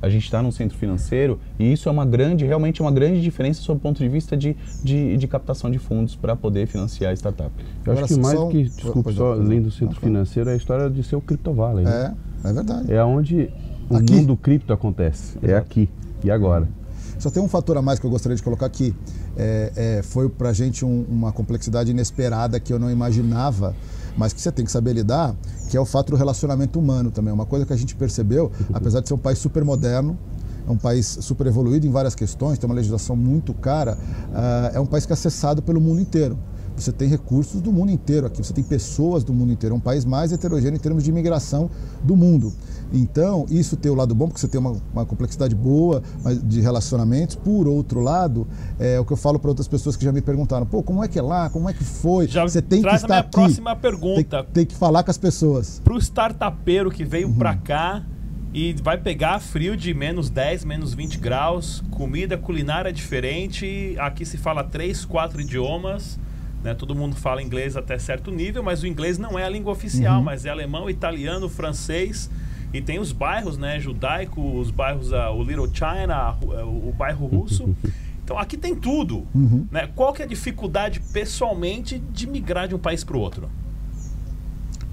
a 0.00 0.08
gente 0.08 0.24
está 0.24 0.42
num 0.42 0.50
centro 0.50 0.76
financeiro 0.76 1.38
e 1.58 1.72
isso 1.72 1.88
é 1.88 1.92
uma 1.92 2.04
grande, 2.04 2.44
realmente 2.44 2.80
é 2.80 2.84
uma 2.84 2.90
grande 2.90 3.22
diferença 3.22 3.62
sob 3.62 3.78
o 3.78 3.80
ponto 3.80 4.02
de 4.02 4.08
vista 4.08 4.36
de, 4.36 4.56
de, 4.82 5.16
de 5.16 5.28
captação 5.28 5.70
de 5.70 5.78
fundos 5.78 6.14
para 6.14 6.36
poder 6.36 6.66
financiar 6.66 7.10
a 7.10 7.14
startup. 7.14 7.50
Eu 7.84 7.92
Agora, 7.92 8.04
acho 8.04 8.14
que 8.14 8.20
mais 8.20 8.38
que, 8.50 8.62
desculpe, 8.64 9.12
só 9.14 9.32
além 9.32 9.62
do 9.62 9.70
centro 9.70 9.98
financeiro, 9.98 10.50
é 10.50 10.54
a 10.54 10.56
história 10.56 10.90
de 10.90 11.02
ser 11.02 11.16
o 11.16 11.22
criptovale. 11.22 11.84
Né? 11.84 12.14
É, 12.44 12.48
é 12.48 12.52
verdade. 12.52 12.92
É 12.92 13.02
onde 13.02 13.50
o 13.88 13.96
aqui. 13.96 14.12
mundo 14.12 14.36
cripto 14.36 14.72
acontece, 14.72 15.38
é 15.42 15.46
Exato. 15.46 15.52
é 15.52 15.56
aqui 15.56 15.88
e 16.22 16.30
agora. 16.30 16.68
Só 17.18 17.30
tem 17.30 17.42
um 17.42 17.48
fator 17.48 17.76
a 17.78 17.82
mais 17.82 17.98
que 17.98 18.04
eu 18.04 18.10
gostaria 18.10 18.36
de 18.36 18.42
colocar 18.42 18.66
aqui. 18.66 18.94
É, 19.36 19.72
é, 19.76 20.02
foi 20.02 20.28
para 20.28 20.50
a 20.50 20.52
gente 20.52 20.84
um, 20.84 21.04
uma 21.08 21.32
complexidade 21.32 21.90
inesperada 21.90 22.60
que 22.60 22.72
eu 22.72 22.78
não 22.78 22.90
imaginava 22.90 23.74
mas 24.16 24.32
que 24.32 24.40
você 24.40 24.52
tem 24.52 24.64
que 24.64 24.70
saber 24.70 24.92
lidar, 24.92 25.34
que 25.68 25.76
é 25.76 25.80
o 25.80 25.84
fato 25.84 26.10
do 26.10 26.16
relacionamento 26.16 26.78
humano 26.78 27.10
também. 27.10 27.32
Uma 27.32 27.46
coisa 27.46 27.66
que 27.66 27.72
a 27.72 27.76
gente 27.76 27.94
percebeu, 27.96 28.50
apesar 28.72 29.00
de 29.00 29.08
ser 29.08 29.14
um 29.14 29.18
país 29.18 29.38
super 29.38 29.64
moderno, 29.64 30.16
é 30.66 30.70
um 30.70 30.76
país 30.76 31.18
super 31.20 31.46
evoluído 31.46 31.86
em 31.86 31.90
várias 31.90 32.14
questões, 32.14 32.58
tem 32.58 32.68
uma 32.68 32.74
legislação 32.74 33.14
muito 33.14 33.52
cara, 33.52 33.98
uh, 34.30 34.76
é 34.76 34.80
um 34.80 34.86
país 34.86 35.04
que 35.04 35.12
é 35.12 35.14
acessado 35.14 35.62
pelo 35.62 35.80
mundo 35.80 36.00
inteiro. 36.00 36.38
Você 36.76 36.92
tem 36.92 37.08
recursos 37.08 37.60
do 37.60 37.72
mundo 37.72 37.92
inteiro 37.92 38.26
aqui, 38.26 38.42
você 38.42 38.52
tem 38.52 38.64
pessoas 38.64 39.22
do 39.22 39.32
mundo 39.32 39.52
inteiro. 39.52 39.74
É 39.74 39.78
um 39.78 39.80
país 39.80 40.04
mais 40.04 40.32
heterogêneo 40.32 40.76
em 40.76 40.80
termos 40.80 41.04
de 41.04 41.10
imigração 41.10 41.70
do 42.02 42.16
mundo. 42.16 42.52
Então, 42.92 43.46
isso 43.50 43.76
tem 43.76 43.90
o 43.90 43.94
lado 43.94 44.14
bom, 44.14 44.26
porque 44.26 44.40
você 44.40 44.48
tem 44.48 44.60
uma, 44.60 44.76
uma 44.92 45.04
complexidade 45.04 45.54
boa 45.54 46.02
de 46.42 46.60
relacionamentos. 46.60 47.36
Por 47.36 47.66
outro 47.66 48.00
lado, 48.00 48.46
é 48.78 48.98
o 48.98 49.04
que 49.04 49.12
eu 49.12 49.16
falo 49.16 49.38
para 49.38 49.50
outras 49.50 49.68
pessoas 49.68 49.96
que 49.96 50.04
já 50.04 50.12
me 50.12 50.20
perguntaram: 50.20 50.66
pô, 50.66 50.82
como 50.82 51.02
é 51.02 51.08
que 51.08 51.18
é 51.18 51.22
lá? 51.22 51.48
Como 51.50 51.68
é 51.68 51.72
que 51.72 51.84
foi? 51.84 52.28
Já 52.28 52.42
você 52.42 52.60
tem 52.60 52.82
que 52.82 52.88
estar 52.88 53.04
a 53.04 53.08
minha 53.08 53.20
aqui. 53.20 53.30
próxima 53.30 53.76
pergunta. 53.76 54.42
Tem, 54.44 54.52
tem, 54.52 54.66
que 54.66 54.74
falar 54.74 55.02
com 55.02 55.10
as 55.10 55.18
pessoas. 55.18 55.80
Para 55.82 55.94
o 55.94 55.98
startupeiro 55.98 56.90
que 56.90 57.04
veio 57.04 57.28
uhum. 57.28 57.34
para 57.34 57.56
cá 57.56 58.04
e 58.52 58.72
vai 58.74 58.96
pegar 58.96 59.40
frio 59.40 59.76
de 59.76 59.92
menos 59.92 60.30
10, 60.30 60.64
menos 60.64 60.94
20 60.94 61.18
graus, 61.18 61.82
comida 61.90 62.38
culinária 62.38 62.92
diferente. 62.92 63.96
Aqui 63.98 64.24
se 64.24 64.36
fala 64.36 64.62
três, 64.62 65.04
quatro 65.04 65.40
idiomas. 65.40 66.18
Né? 66.64 66.72
Todo 66.74 66.94
mundo 66.94 67.14
fala 67.14 67.42
inglês 67.42 67.76
até 67.76 67.98
certo 67.98 68.30
nível, 68.30 68.62
mas 68.62 68.82
o 68.82 68.86
inglês 68.86 69.18
não 69.18 69.38
é 69.38 69.44
a 69.44 69.48
língua 69.50 69.70
oficial, 69.70 70.16
uhum. 70.16 70.24
mas 70.24 70.46
é 70.46 70.50
alemão, 70.50 70.88
italiano, 70.88 71.46
francês. 71.48 72.30
E 72.72 72.80
tem 72.80 72.98
os 72.98 73.12
bairros, 73.12 73.56
né, 73.56 73.78
judaico, 73.78 74.40
os 74.58 74.70
bairros, 74.70 75.12
uh, 75.12 75.30
o 75.32 75.44
Little 75.44 75.68
China, 75.72 76.36
o, 76.42 76.88
o 76.88 76.94
bairro 76.96 77.26
russo. 77.26 77.76
Então 78.24 78.38
aqui 78.38 78.56
tem 78.56 78.74
tudo. 78.74 79.26
Uhum. 79.34 79.66
Né? 79.70 79.86
Qual 79.94 80.10
que 80.10 80.22
é 80.22 80.24
a 80.24 80.28
dificuldade 80.28 80.98
pessoalmente 81.12 81.98
de 81.98 82.26
migrar 82.26 82.66
de 82.66 82.74
um 82.74 82.78
país 82.78 83.04
para 83.04 83.18
o 83.18 83.20
outro? 83.20 83.50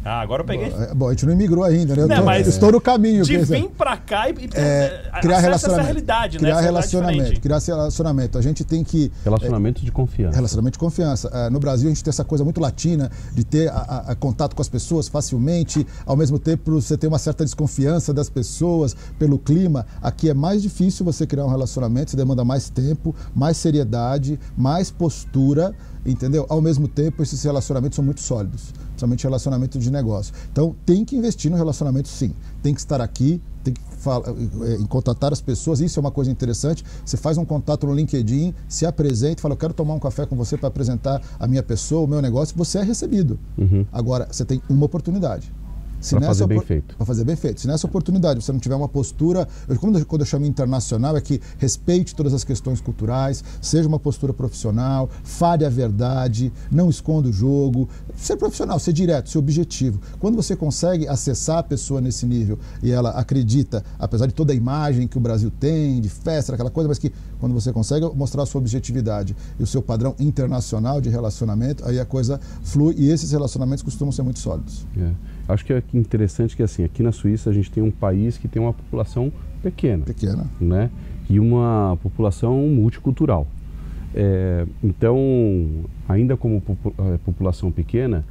Ah, 0.04 0.22
agora 0.22 0.42
eu 0.42 0.46
peguei. 0.46 0.70
Bom, 0.70 0.82
é, 0.82 0.94
bom, 0.96 1.08
a 1.08 1.12
gente 1.12 1.26
não 1.26 1.34
imigrou 1.34 1.64
ainda, 1.64 1.96
né? 1.96 2.04
Eu 2.04 2.08
tô, 2.08 2.24
mas 2.24 2.48
estou 2.48 2.72
no 2.72 2.82
caminho. 2.82 3.24
De 3.24 3.38
vir 3.38 3.70
para 3.70 3.96
cá 3.98 4.30
e, 4.30 4.34
é, 4.56 5.12
criar 5.22 5.40
relacionamento. 5.40 5.56
essa 5.56 5.82
realidade, 5.82 6.38
criar 6.40 6.56
né? 6.56 6.62
relacionamento, 6.62 7.42
criar 7.42 7.60
relacionamento. 7.60 8.38
A 8.38 8.42
gente 8.42 8.64
tem 8.64 8.84
que 8.84 9.12
relacionamento 9.24 9.82
é, 9.82 9.86
de 9.86 9.92
confiança. 9.92 10.36
Relacionamento 10.36 10.74
de 10.74 10.80
confiança. 10.80 11.30
É, 11.32 11.50
no 11.50 11.60
Brasil 11.60 11.88
a 11.88 11.94
gente 11.94 12.04
tem 12.04 12.10
essa 12.10 12.24
coisa 12.24 12.44
muito 12.44 12.60
latina 12.60 13.12
de 13.34 13.44
ter 13.44 13.70
a, 13.70 13.76
a, 13.76 14.12
a 14.12 14.16
contato 14.16 14.56
com 14.56 14.62
as 14.62 14.70
pessoas 14.70 15.08
facilmente, 15.08 15.86
ao 16.06 16.18
mesmo 16.18 16.40
tempo 16.40 16.72
você 16.72 16.98
tem 16.98 17.08
uma 17.08 17.20
certa 17.20 17.44
desconfiança 17.44 18.14
das 18.14 18.30
pessoas 18.30 18.96
pelo 19.20 19.38
clima. 19.38 19.86
Aqui 20.02 20.30
é 20.30 20.34
mais 20.34 20.64
difícil 20.64 21.06
você 21.06 21.28
criar 21.28 21.46
um 21.46 21.50
relacionamento, 21.50 22.12
você 22.12 22.18
demanda 22.18 22.44
mais 22.44 22.70
tempo, 22.70 23.16
mais 23.36 23.58
seriedade, 23.58 24.40
mais 24.58 24.90
postura 24.90 25.76
entendeu? 26.06 26.46
Ao 26.50 26.62
mesmo 26.62 26.88
tempo, 26.88 27.22
esses 27.22 27.42
relacionamentos 27.44 27.96
são 27.96 28.04
muito 28.04 28.22
sólidos, 28.22 28.74
principalmente 29.02 29.24
relacionamento 29.24 29.80
de 29.80 29.92
negócio. 29.92 30.34
Então, 30.52 30.76
tem 30.86 31.04
que 31.04 31.16
investir 31.16 31.50
no 31.50 31.58
relacionamento 31.58 32.08
sim, 32.08 32.34
tem 32.62 32.74
que 32.74 32.80
estar 32.80 33.02
aqui, 33.02 33.42
tem 33.64 33.74
que 33.74 33.82
falar, 33.98 34.30
eh, 34.30 34.78
em 34.80 34.86
contatar 34.86 35.32
as 35.32 35.42
pessoas, 35.42 35.80
isso 35.80 36.00
é 36.00 36.02
uma 36.02 36.12
coisa 36.12 36.32
interessante. 36.32 36.84
Você 37.06 37.18
faz 37.18 37.38
um 37.38 37.46
contato 37.46 37.86
no 37.88 37.94
LinkedIn, 37.94 38.54
se 38.68 38.86
apresenta, 38.86 39.42
fala, 39.42 39.54
eu 39.54 39.58
quero 39.58 39.74
tomar 39.74 39.94
um 39.94 40.00
café 40.00 40.26
com 40.26 40.36
você 40.36 40.58
para 40.58 40.68
apresentar 40.68 41.22
a 41.40 41.48
minha 41.48 41.64
pessoa, 41.64 42.04
o 42.04 42.08
meu 42.08 42.22
negócio, 42.22 42.56
você 42.58 42.80
é 42.80 42.84
recebido. 42.84 43.40
Uhum. 43.58 43.86
Agora, 43.92 44.28
você 44.32 44.46
tem 44.46 44.62
uma 44.70 44.86
oportunidade. 44.86 45.52
Para 46.10 46.22
fazer 46.28 46.48
bem 46.48 46.60
feito. 46.62 46.96
Para 46.96 47.06
fazer 47.06 47.24
bem 47.24 47.36
feito. 47.36 47.62
Se 47.62 47.68
nessa 47.68 47.88
oportunidade 47.88 48.44
você 48.44 48.52
não 48.52 48.60
tiver 48.60 48.76
uma 48.76 48.90
postura, 48.90 49.48
eu, 49.68 49.78
quando, 49.78 50.06
quando 50.06 50.22
eu 50.22 50.26
chamo 50.26 50.46
internacional, 50.46 51.16
é 51.16 51.22
que 51.22 51.40
respeite 51.58 52.16
todas 52.16 52.34
as 52.34 52.44
questões 52.44 52.82
culturais, 52.82 53.44
seja 53.62 53.88
uma 53.88 54.00
postura 54.00 54.34
profissional, 54.34 55.10
fale 55.24 55.66
a 55.66 55.70
verdade, 55.70 56.52
não 56.72 56.90
esconda 56.90 57.30
o 57.30 57.34
jogo, 57.34 57.88
ser 58.16 58.36
profissional, 58.38 58.80
ser 58.80 58.94
direto, 58.94 59.30
ser 59.30 59.38
objetivo. 59.38 60.02
Quando 60.20 60.36
você 60.36 60.56
consegue 60.56 61.08
acessar 61.08 61.60
a 61.60 61.64
pessoa 61.64 62.02
nesse 62.02 62.26
nível 62.26 62.58
e 62.82 62.92
ela 62.92 63.12
acredita, 63.12 63.84
apesar 64.00 64.26
de 64.26 64.34
toda 64.34 64.54
a 64.54 64.56
imagem 64.56 65.08
que 65.08 65.18
o 65.18 65.22
Brasil 65.22 65.52
tem, 65.60 66.02
de 66.02 66.10
festa, 66.10 66.54
aquela 66.54 66.72
coisa, 66.72 66.88
mas 66.88 66.98
que 66.98 67.12
quando 67.40 67.54
você 67.54 67.72
consegue 67.72 68.06
mostrar 68.16 68.44
a 68.44 68.46
sua 68.46 68.60
objetividade 68.60 69.36
e 69.60 69.64
o 69.64 69.68
seu 69.68 69.82
padrão 69.82 70.16
internacional 70.20 71.02
de 71.02 71.10
relacionamento, 71.10 71.86
aí 71.86 72.00
a 72.00 72.06
coisa 72.06 72.40
flui 72.64 72.96
e 72.98 73.10
esses 73.10 73.32
relacionamentos 73.32 73.84
costumam 73.84 74.12
ser 74.12 74.24
muito 74.24 74.40
sólidos. 74.40 74.86
É. 74.98 75.12
Acho 75.52 75.66
que 75.66 75.74
é 75.74 75.84
interessante 75.94 76.56
que 76.56 76.64
assim, 76.64 76.84
aqui 76.84 77.04
na 77.04 77.12
Suíça 77.12 77.50
a 77.50 77.54
gente 77.54 77.72
tem 77.72 77.84
um 77.84 77.92
país 77.92 78.38
que 78.38 78.48
tem 78.48 78.62
uma 78.62 78.74
população 78.74 79.32
pequena. 79.62 80.06
Pequena. 80.06 80.46
Né? 80.60 80.90
E 81.30 81.40
uma 81.40 81.98
população 82.02 82.58
multicultural. 82.68 83.48
É, 84.14 84.66
então, 84.84 85.18
ainda 86.08 86.36
como 86.36 86.62
é, 87.14 87.18
população 87.20 87.72
pequena, 87.72 88.26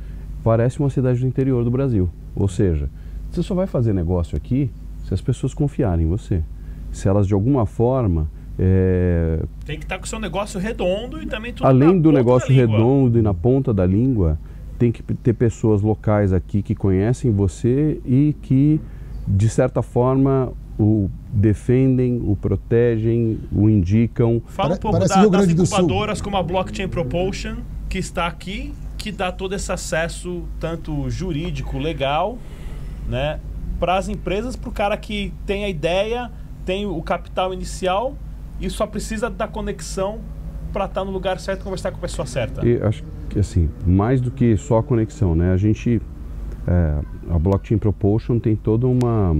parece 0.44 0.80
uma 0.80 0.90
cidade 0.90 1.20
do 1.20 1.26
interior 1.26 1.64
do 1.64 1.70
Brasil. 1.70 2.08
Ou 2.34 2.48
seja, 2.48 2.88
você 3.30 3.42
só 3.42 3.54
vai 3.54 3.66
fazer 3.66 3.92
negócio 3.92 4.36
aqui 4.36 4.70
se 5.06 5.14
as 5.14 5.20
pessoas 5.20 5.54
confiarem 5.54 6.04
em 6.06 6.08
você. 6.08 6.42
Se 6.92 7.08
elas 7.08 7.26
de 7.26 7.34
alguma 7.34 7.64
forma 7.66 8.28
é... 8.62 9.42
Tem 9.64 9.78
que 9.78 9.86
estar 9.86 9.98
com 9.98 10.04
o 10.04 10.08
seu 10.08 10.18
negócio 10.18 10.60
redondo 10.60 11.22
e 11.22 11.24
também 11.24 11.50
tudo 11.50 11.66
Além 11.66 11.98
do 11.98 12.12
negócio 12.12 12.54
redondo 12.54 13.18
e 13.18 13.22
na 13.22 13.32
ponta 13.32 13.72
da 13.72 13.86
língua, 13.86 14.38
tem 14.80 14.90
que 14.90 15.02
ter 15.02 15.34
pessoas 15.34 15.82
locais 15.82 16.32
aqui 16.32 16.62
que 16.62 16.74
conhecem 16.74 17.30
você 17.30 18.00
e 18.02 18.34
que, 18.40 18.80
de 19.28 19.46
certa 19.46 19.82
forma, 19.82 20.54
o 20.78 21.10
defendem, 21.30 22.22
o 22.24 22.34
protegem, 22.34 23.38
o 23.52 23.68
indicam. 23.68 24.40
Fala 24.46 24.76
um 24.76 24.78
pouco 24.78 24.98
da, 25.00 25.26
das 25.26 25.50
incubadoras 25.50 26.22
como 26.22 26.38
a 26.38 26.42
Blockchain 26.42 26.88
Propulsion, 26.88 27.56
que 27.90 27.98
está 27.98 28.26
aqui, 28.26 28.72
que 28.96 29.12
dá 29.12 29.30
todo 29.30 29.54
esse 29.54 29.70
acesso, 29.70 30.44
tanto 30.58 31.10
jurídico, 31.10 31.76
legal, 31.76 32.38
né, 33.06 33.38
para 33.78 33.98
as 33.98 34.08
empresas, 34.08 34.56
para 34.56 34.70
o 34.70 34.72
cara 34.72 34.96
que 34.96 35.30
tem 35.44 35.66
a 35.66 35.68
ideia, 35.68 36.30
tem 36.64 36.86
o 36.86 37.02
capital 37.02 37.52
inicial 37.52 38.16
e 38.58 38.70
só 38.70 38.86
precisa 38.86 39.28
da 39.28 39.46
conexão 39.46 40.20
para 40.72 40.86
estar 40.86 41.02
tá 41.02 41.04
no 41.04 41.10
lugar 41.10 41.38
certo 41.38 41.60
e 41.60 41.64
conversar 41.64 41.90
com 41.90 41.98
a 41.98 42.00
pessoa 42.00 42.24
certa. 42.24 42.66
E 42.66 42.82
acho 42.82 43.02
que 43.02 43.19
assim, 43.38 43.68
mais 43.86 44.20
do 44.20 44.30
que 44.30 44.56
só 44.56 44.78
a 44.78 44.82
conexão, 44.82 45.34
né? 45.34 45.52
A 45.52 45.56
gente, 45.56 46.00
é, 46.66 46.98
a 47.30 47.38
Blockchain 47.38 47.78
Propulsion 47.78 48.38
tem 48.38 48.56
toda 48.56 48.86
uma 48.86 49.36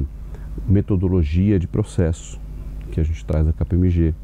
metodologia 0.67 1.59
de 1.59 1.67
processo 1.67 2.41
que 2.91 3.01
a 3.01 3.03
gente 3.03 3.25
traz 3.25 3.47
da 3.47 3.53
KPMG. 3.53 4.15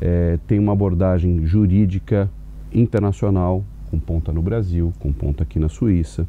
É, 0.00 0.38
tem 0.46 0.58
uma 0.58 0.72
abordagem 0.72 1.44
jurídica 1.44 2.30
internacional, 2.72 3.64
com 3.90 3.98
ponta 3.98 4.32
no 4.32 4.42
Brasil, 4.42 4.92
com 4.98 5.12
ponta 5.12 5.42
aqui 5.42 5.58
na 5.58 5.68
Suíça. 5.68 6.26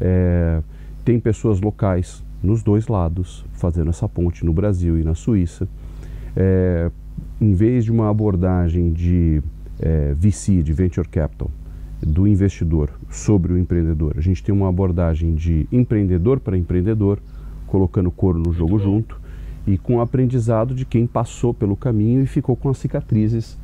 É, 0.00 0.62
tem 1.04 1.20
pessoas 1.20 1.60
locais 1.60 2.24
nos 2.42 2.62
dois 2.62 2.88
lados, 2.88 3.44
fazendo 3.52 3.90
essa 3.90 4.08
ponte 4.08 4.44
no 4.44 4.52
Brasil 4.52 4.98
e 4.98 5.04
na 5.04 5.14
Suíça. 5.14 5.68
É, 6.36 6.90
em 7.40 7.52
vez 7.52 7.84
de 7.84 7.92
uma 7.92 8.10
abordagem 8.10 8.92
de 8.92 9.42
é, 9.80 10.14
VC, 10.14 10.62
de 10.62 10.72
Venture 10.72 11.08
Capital, 11.08 11.50
do 12.04 12.26
investidor 12.26 12.90
sobre 13.10 13.52
o 13.52 13.58
empreendedor, 13.58 14.14
a 14.16 14.20
gente 14.20 14.42
tem 14.42 14.54
uma 14.54 14.68
abordagem 14.68 15.34
de 15.34 15.66
empreendedor 15.72 16.40
para 16.40 16.56
empreendedor, 16.56 17.18
colocando 17.66 18.10
couro 18.10 18.38
no 18.38 18.52
jogo 18.52 18.78
junto 18.78 19.20
e 19.66 19.78
com 19.78 19.96
o 19.96 20.00
aprendizado 20.00 20.74
de 20.74 20.84
quem 20.84 21.06
passou 21.06 21.54
pelo 21.54 21.76
caminho 21.76 22.22
e 22.22 22.26
ficou 22.26 22.54
com 22.54 22.68
as 22.68 22.78
cicatrizes 22.78 23.58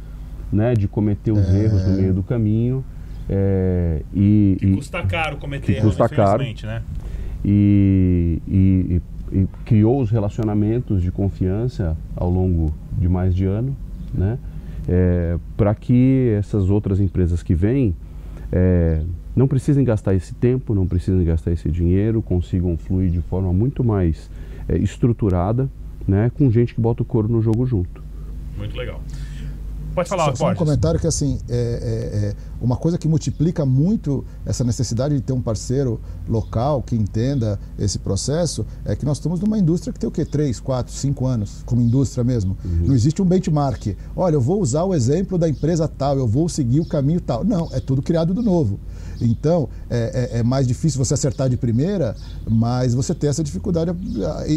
né, 0.52 0.74
de 0.74 0.88
cometer 0.88 1.32
os 1.32 1.48
é... 1.48 1.64
erros 1.64 1.86
no 1.86 1.96
meio 1.96 2.14
do 2.14 2.22
caminho. 2.22 2.84
É, 3.28 4.02
e, 4.12 4.56
que 4.58 4.74
custa 4.74 5.02
caro 5.06 5.36
cometer 5.36 5.74
erros, 5.74 5.96
custa 5.96 6.08
caro, 6.08 6.42
né? 6.42 6.82
E, 7.44 8.42
e, 8.48 9.02
e, 9.30 9.46
criou 9.64 10.00
os 10.00 10.10
relacionamentos 10.10 11.00
de 11.00 11.12
confiança 11.12 11.96
ao 12.16 12.28
longo 12.28 12.74
de 12.98 13.08
mais 13.08 13.32
de 13.32 13.44
ano, 13.44 13.76
né? 14.12 14.36
É, 14.88 15.38
para 15.56 15.72
que 15.76 16.34
essas 16.36 16.70
outras 16.70 16.98
empresas 16.98 17.40
que 17.40 17.54
vêm 17.54 17.94
é, 18.52 19.02
não 19.34 19.46
precisem 19.46 19.84
gastar 19.84 20.14
esse 20.14 20.34
tempo, 20.34 20.74
não 20.74 20.86
precisem 20.86 21.24
gastar 21.24 21.52
esse 21.52 21.70
dinheiro, 21.70 22.20
consigam 22.20 22.76
fluir 22.76 23.10
de 23.10 23.20
forma 23.22 23.52
muito 23.52 23.84
mais 23.84 24.30
é, 24.68 24.76
estruturada, 24.78 25.68
né, 26.06 26.30
com 26.36 26.50
gente 26.50 26.74
que 26.74 26.80
bota 26.80 27.02
o 27.02 27.04
couro 27.04 27.28
no 27.28 27.40
jogo 27.40 27.64
junto. 27.66 28.02
Muito 28.56 28.76
legal. 28.76 29.00
Pode 29.94 30.08
falar, 30.08 30.24
Só, 30.26 30.36
só 30.36 30.50
um 30.50 30.54
comentário 30.54 31.00
que 31.00 31.06
assim, 31.06 31.38
é, 31.48 31.54
é, 31.54 32.26
é, 32.28 32.34
uma 32.60 32.76
coisa 32.76 32.98
que 32.98 33.08
multiplica 33.08 33.64
muito 33.64 34.24
essa 34.44 34.62
necessidade 34.62 35.14
de 35.14 35.20
ter 35.20 35.32
um 35.32 35.40
parceiro 35.40 36.00
local 36.28 36.82
que 36.82 36.94
entenda 36.94 37.58
esse 37.78 37.98
processo 37.98 38.66
é 38.84 38.94
que 38.94 39.04
nós 39.04 39.16
estamos 39.16 39.40
numa 39.40 39.58
indústria 39.58 39.92
que 39.92 39.98
tem 39.98 40.08
o 40.08 40.12
quê? 40.12 40.24
3, 40.24 40.60
4, 40.60 40.92
5 40.92 41.26
anos, 41.26 41.62
como 41.64 41.80
indústria 41.80 42.22
mesmo. 42.22 42.56
Uhum. 42.64 42.88
Não 42.88 42.94
existe 42.94 43.22
um 43.22 43.24
benchmark. 43.24 43.96
Olha, 44.14 44.34
eu 44.34 44.40
vou 44.40 44.60
usar 44.60 44.84
o 44.84 44.94
exemplo 44.94 45.38
da 45.38 45.48
empresa 45.48 45.88
tal, 45.88 46.18
eu 46.18 46.26
vou 46.26 46.48
seguir 46.48 46.80
o 46.80 46.84
caminho 46.84 47.20
tal. 47.20 47.44
Não, 47.44 47.68
é 47.72 47.80
tudo 47.80 48.02
criado 48.02 48.34
do 48.34 48.42
novo. 48.42 48.78
Então, 49.20 49.68
é, 49.88 50.30
é, 50.32 50.38
é, 50.38 50.42
mais 50.42 50.66
difícil 50.66 51.02
você 51.02 51.14
acertar 51.14 51.48
de 51.48 51.56
primeira, 51.56 52.16
mas 52.48 52.94
você 52.94 53.14
tem 53.14 53.28
essa 53.28 53.44
dificuldade 53.44 53.90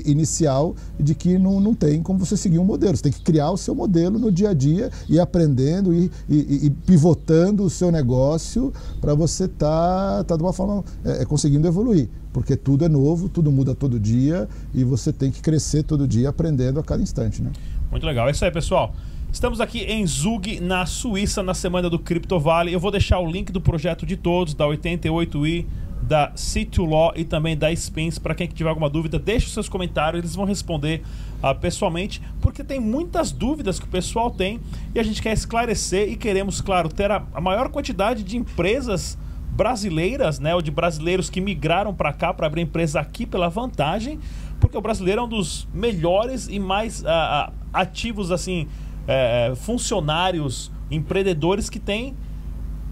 inicial 0.06 0.76
de 1.00 1.14
que 1.14 1.38
não, 1.38 1.60
não 1.60 1.74
tem 1.74 2.02
como 2.02 2.20
você 2.20 2.38
seguir 2.38 2.60
um 2.60 2.64
modelo. 2.64 2.96
Você 2.96 3.04
tem 3.04 3.12
que 3.12 3.22
criar 3.22 3.52
o 3.52 3.58
seu 3.58 3.76
modelo 3.76 4.18
no 4.18 4.32
dia 4.32 4.50
a 4.50 4.54
dia 4.54 4.90
e 5.10 5.20
aprendendo 5.20 5.94
e, 5.94 6.10
e, 6.30 6.68
e 6.68 6.70
pivotando 6.70 7.64
o 7.64 7.70
seu 7.70 7.92
negócio 7.94 8.74
para 9.00 9.16
você 9.16 9.46
estar 9.46 10.18
tá, 10.18 10.24
tá 10.24 10.36
de 10.36 10.44
uma 10.44 10.52
forma 10.52 10.84
é, 11.06 11.22
é, 11.22 11.26
conseguindo 11.26 11.68
evoluir. 11.68 12.10
Porque 12.34 12.58
tudo 12.58 12.84
é 12.84 12.90
novo, 12.90 13.30
tudo 13.30 13.52
muda 13.52 13.74
todo 13.76 14.00
dia 14.00 14.50
e 14.74 14.84
você 14.84 15.14
tem 15.14 15.32
que 15.32 15.42
crescer 15.42 15.84
todo 15.84 16.08
dia 16.08 16.30
aprendendo 16.30 16.80
a 16.80 16.84
cada 16.84 17.02
instante. 17.02 17.42
Né? 17.42 17.52
Muito 17.92 18.06
legal. 18.06 18.28
É 18.28 18.32
isso 18.32 18.44
aí, 18.44 18.52
pessoal. 18.52 18.94
Estamos 19.32 19.60
aqui 19.60 19.80
em 19.80 20.06
Zug, 20.06 20.60
na 20.60 20.86
Suíça, 20.86 21.42
na 21.42 21.54
semana 21.54 21.90
do 21.90 21.98
Crypto 21.98 22.40
Valley. 22.40 22.74
Eu 22.74 22.80
vou 22.80 22.92
deixar 22.92 23.20
o 23.20 23.30
link 23.30 23.52
do 23.52 23.60
projeto 23.60 24.06
de 24.06 24.16
todos, 24.16 24.54
da 24.54 24.66
88i, 24.66 25.66
da 26.04 26.32
C2Law 26.34 27.14
e 27.16 27.24
também 27.24 27.58
da 27.58 27.74
Spins. 27.74 28.20
Para 28.20 28.36
quem 28.36 28.48
tiver 28.48 28.70
alguma 28.70 28.90
dúvida, 28.90 29.18
deixe 29.18 29.48
os 29.48 29.54
seus 29.54 29.70
comentários, 29.70 30.20
eles 30.20 30.36
vão 30.36 30.46
responder 30.46 31.02
uh, 31.42 31.58
pessoalmente, 31.60 32.22
porque 32.42 32.64
tem 32.64 32.80
muitas 32.80 33.32
dúvidas 33.32 33.80
que 33.80 33.86
o 33.86 33.90
pessoal 33.90 34.30
tem 34.30 34.60
e 34.94 35.00
a 35.00 35.04
gente 35.04 35.22
quer 35.22 35.34
esclarecer 35.34 36.10
e 36.10 36.16
queremos, 36.16 36.62
claro, 36.62 36.90
ter 36.90 37.10
a, 37.10 37.24
a 37.34 37.42
maior 37.42 37.70
quantidade 37.70 38.24
de 38.24 38.38
empresas 38.38 39.18
brasileiras, 39.52 40.40
né, 40.40 40.54
ou 40.56 40.62
de 40.62 40.72
brasileiros 40.72 41.30
que 41.30 41.40
migraram 41.40 41.94
para 41.94 42.12
cá 42.12 42.34
para 42.34 42.48
abrir 42.48 42.62
empresa 42.62 43.00
aqui 43.00 43.26
pela 43.26 43.50
vantagem, 43.50 44.20
porque 44.60 44.76
o 44.76 44.82
brasileiro 44.82 45.22
é 45.22 45.24
um 45.24 45.28
dos 45.28 45.68
melhores 45.74 46.48
e 46.50 46.58
mais 46.58 47.02
uh, 47.02 47.54
ativos 47.72 48.32
assim 48.32 48.68
é, 49.08 49.54
funcionários, 49.56 50.72
empreendedores 50.90 51.70
que 51.70 51.80
tem 51.80 52.16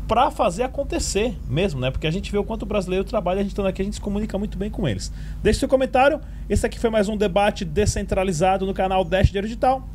para 0.07 0.29
fazer 0.31 0.63
acontecer 0.63 1.37
mesmo, 1.47 1.79
né? 1.79 1.91
Porque 1.91 2.07
a 2.07 2.11
gente 2.11 2.31
vê 2.31 2.37
o 2.37 2.43
quanto 2.43 2.63
o 2.63 2.65
brasileiro 2.65 3.03
trabalha, 3.03 3.39
a 3.39 3.43
gente 3.43 3.51
estando 3.51 3.67
aqui, 3.67 3.81
a 3.81 3.85
gente 3.85 3.95
se 3.95 4.01
comunica 4.01 4.37
muito 4.37 4.57
bem 4.57 4.69
com 4.69 4.87
eles. 4.87 5.11
Deixe 5.41 5.59
seu 5.59 5.69
comentário. 5.69 6.19
Esse 6.49 6.65
aqui 6.65 6.79
foi 6.79 6.89
mais 6.89 7.07
um 7.07 7.15
debate 7.15 7.63
descentralizado 7.63 8.65
no 8.65 8.73
canal 8.73 9.03
Dash 9.03 9.31
Digital. 9.31 9.87